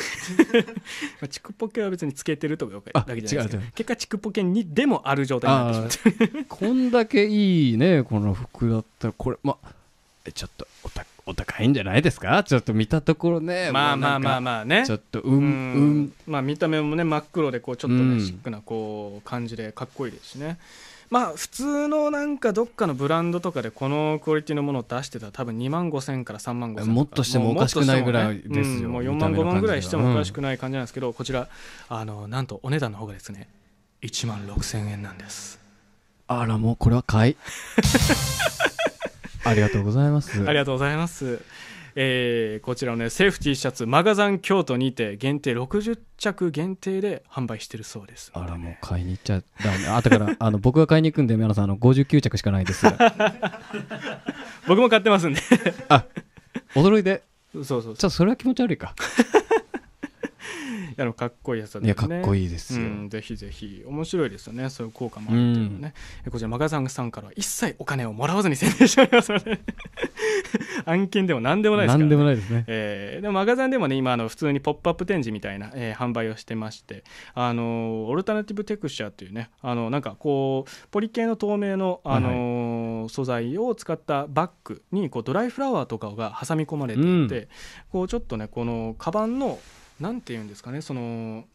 [1.19, 9.57] まあチクポケは別につけてるとかあだけじゃないですけ結果チクポケにでもある状態になってしまってこんだけいいねこの服だったらこれま
[10.25, 12.41] えちょっとおたお高いんじゃないですか？
[12.43, 14.83] ちょっと見たところねまあまあまああまあね。
[14.85, 16.13] ちょっとうんううんん。
[16.27, 18.25] まあ見た目もね真っ黒でこうちょっとね、うん。
[18.25, 20.57] シックなこう感じでかっこいいですしね。
[21.09, 28.89] まあ普通のなんかどっかのブランドとかでこのクオリティのものを出してたら多分2万5千から3万5千もっとしてもおかしくないぐらいですよ。
[28.89, 31.47] もう4見た万5目の感じが万ぐらいしてもおかしくない感じなんですけど、こちら
[31.87, 33.47] あのなんとお値段の方がですね
[34.01, 35.59] 1万6千円なんです。
[36.27, 37.37] あらもうこれは買い。
[39.45, 40.43] ありがとうございます。
[40.45, 41.39] ありがとうございます。
[41.99, 48.29] えーこちらのねセーフティーシャツマガザン京都にて限定60着限定で販売してるそうです。
[48.35, 49.87] あらもう買いに行っちゃダメ。
[49.87, 52.85] あだから あの僕が買いに行くんで宮野さんあの59着しかないです。
[54.67, 55.41] 僕も買ってますんで。
[56.75, 57.23] 驚いて。
[57.51, 57.95] そうそうそう。
[57.95, 58.93] ちょっとそれは気持ち悪いか
[60.99, 64.69] あのかっこいいやつだいやかっこいいいですよ、うん、ぜひぜひ面白いですよね。
[64.69, 65.93] そういう効果もあるっていうのね、
[66.25, 69.59] えこちらマガザンさんからは一切お金をもらわずに宣伝しておりますので
[70.85, 72.65] 案件でも何でもないですから、ね、なんでもないですね。
[72.67, 87.49] えーでもマガザンでもね今あの普通にポップアップ展示みたいな、えー販売をしてましてあのオルタナティブテクスチャーっていうねあのなんかこうポリ系の透明の、あの素材を使ったバッグにこうドライフラワーとかが挟み込まれていて、
[87.91, 89.59] こうちょっとねこのカバンの
[89.99, 91.45] なんていうんですかねその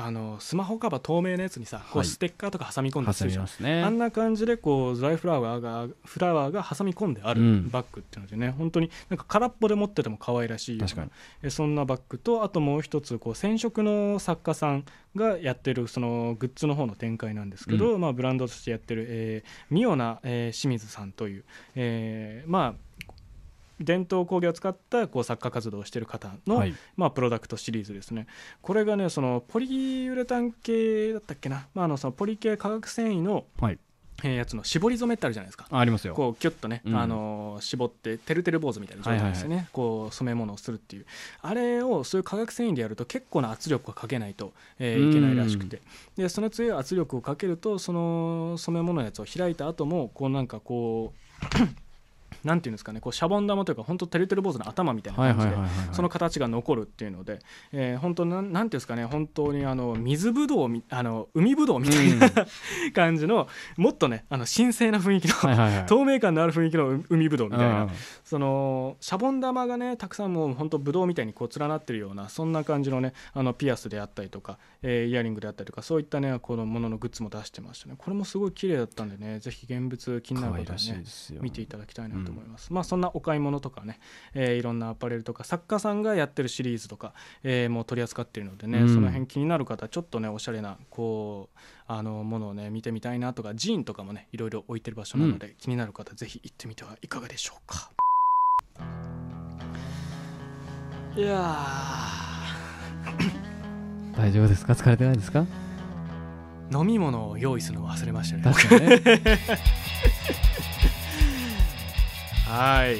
[0.00, 2.06] あのスマホカバー透明なやつにさ、こうはい。
[2.06, 3.82] ステッカーとか挟み込んで挟みますね。
[3.82, 7.68] あんな感じでこうドライフラワーがフラワーが挟み込んであるうん。
[7.68, 11.10] バッグっていうのでね、本当になんか空っぽで持ってても可愛らしい確かに。
[11.42, 14.84] えそんなバッグとあともう一つこう染色の作家さん
[15.16, 22.88] がやってるそのグッズの方の展開なんですけど、まあ、ブランドとしてやってる、えー、ミオナ、えー清水さんという、えーまあ
[23.80, 26.74] 伝統工芸を使ったこう作家活動をしている方の、はい。
[26.96, 28.26] まあ、プロダクトシリーズですね。
[28.62, 33.78] これがねそのポリウレタン系だったっけな、まあ、あのそのポリ系化学繊維の、はい。
[34.24, 35.68] えーやつの絞り染めってあるじゃないですか。
[35.70, 36.14] あありますよ。
[36.14, 36.96] こうキュッとね、うん。
[36.96, 41.06] あのー絞っててるてる坊主みたいな状態ですよね、こう染め物をするっていう。
[41.40, 45.80] あれをそういう化学繊維でやると結構な圧力をかけないと、えーいけないらしくて。
[46.16, 51.87] でその強い圧力をかけるとその染め物のやつを開いた後もこうなんかこう
[52.44, 57.40] なんていうんですかねこうシャボン玉というか本当てるてる坊主の頭みたいなはい感じで、その形が残るっていうので、
[57.72, 62.30] えー本当なんなんていうんですかね本当にあの水ぶどうみあの海ぶどうみたいな、
[62.94, 67.90] 感じのもっとねあの神聖な雰囲気の、透明感のある雰囲気の海ぶどうみたいな、うん。
[68.24, 77.94] そのシャボン玉がねたくさんもう本当ぶどうみたいにこう連なってるようなそんな感じのねあのピアスであったりとか、えーイヤリングであったりとかそういったねこのもののグッズも出してましたね。
[77.96, 81.04] これもすごい綺麗だったんでねぜひ現物気になる方はね。
[81.40, 83.98] 見ていただきたいなと思います、まあそんなお買い物とかね、
[84.34, 88.88] えーいろんなアパレルとか作家さんがやってるシリーズとか、えーもう取り扱っているのでね、うん。
[88.94, 97.90] その辺気になる方ちょっとねおしゃれなこうあのものをね見てみたいなとかジーンとかもねいろいろ置いてる場所なので、気になる方ぜひ行ってみてはいかがでしょうか。
[101.16, 101.56] いや
[104.16, 104.72] 大丈夫ですか？
[104.74, 105.40] 疲れてないですか？
[106.70, 108.42] ー飲み物を用意するの忘れましたね、
[112.48, 112.98] はい。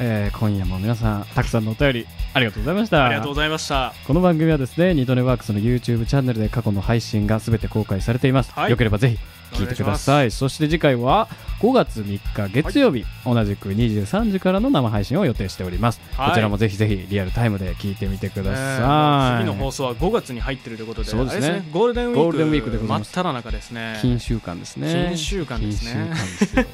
[0.00, 3.04] えー今夜も皆さんたくさんのお便りありがとうございました。
[3.04, 3.94] ありがとうございました。
[4.06, 8.70] この番組はですねニトネワークスの YouTube チャンネルで過去の配信がすべて公開されています、はい。
[8.70, 9.18] よければぜひ
[9.52, 10.30] 聞いてください。
[10.30, 11.28] そして次回は
[11.60, 16.28] 5月3日月曜日、同じく23時からの生配信を予定しております、はい。
[16.30, 21.48] こちらもぜひぜひリアルタイムで聞いてみてくだねさい、次の放送は5月に入ってるということでそうですね。
[21.48, 23.12] あれゴールデンウィークゴールデンウィークで真っます。
[23.12, 23.98] 只中ですね。
[24.00, 25.06] 金週間ですね。
[25.08, 25.92] 金週間ですね。
[25.92, 26.64] 金週間ですよ。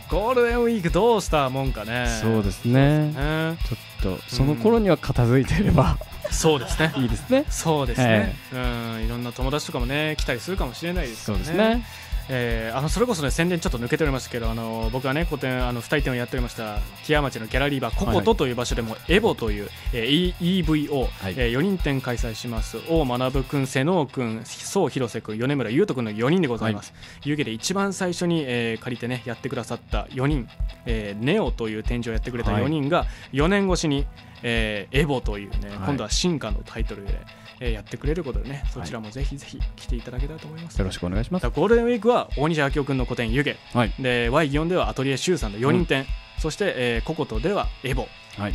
[0.08, 2.06] ゴールデンウィークどうしたもんかね。
[2.22, 3.08] そうですね。
[3.12, 3.56] ね。
[3.68, 3.89] ちょっと
[4.28, 5.98] その頃には片付いていれば、
[6.30, 6.92] そうですね。
[6.96, 7.44] いいですね。
[7.50, 9.04] そうですね、うん。
[9.04, 11.84] いろんな友達とかもね来たりするかもしれないですからそうですね
[12.28, 21.34] えーあのそれこそね宣伝ちょっと抜けておりますけどあの僕はね個展あの二人展をやっておりました木屋町のギャラリーバーココトという場所でも、エボという、えー E- EVO、はい。
[21.36, 22.78] えー4人展開催します。
[22.88, 26.92] 王学君瀬能君宋広瀬君米村優斗君の4人でございます、
[27.24, 30.48] 湯気で一番最初に、えー借りてねやってくださった4人、
[30.86, 34.06] えーネオという展示をやってくれた4人が4年越しに、
[34.42, 35.78] えーエボというね、はい。
[35.78, 37.18] 今度は進化のタイトルで、
[37.60, 41.48] えーやってくれることでねそちらもぜひぜひ来ていただけたらと思います、よろしくお願いします。
[41.50, 43.54] ゴールデンウィークは大西明夫君の個展湯気。
[43.74, 43.92] はい。
[43.98, 46.06] で Y 祇園ではアトリエシュウさんの4人展、
[46.38, 48.08] そして、えーココトではエボ。
[48.36, 48.54] はい。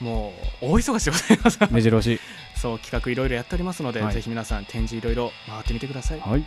[0.00, 0.32] も
[0.62, 1.58] う大忙しでございます。
[1.72, 2.20] 目白押し。
[2.56, 4.14] そう企画いろいろやっておりますので、はい。
[4.14, 6.42] ぜひ皆さん展示いろいろ回ってみてください、はい、はい。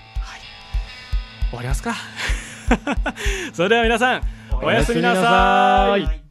[1.49, 1.95] 終わりますか？
[3.53, 4.21] それでは皆さん
[4.61, 6.28] おやすみなさい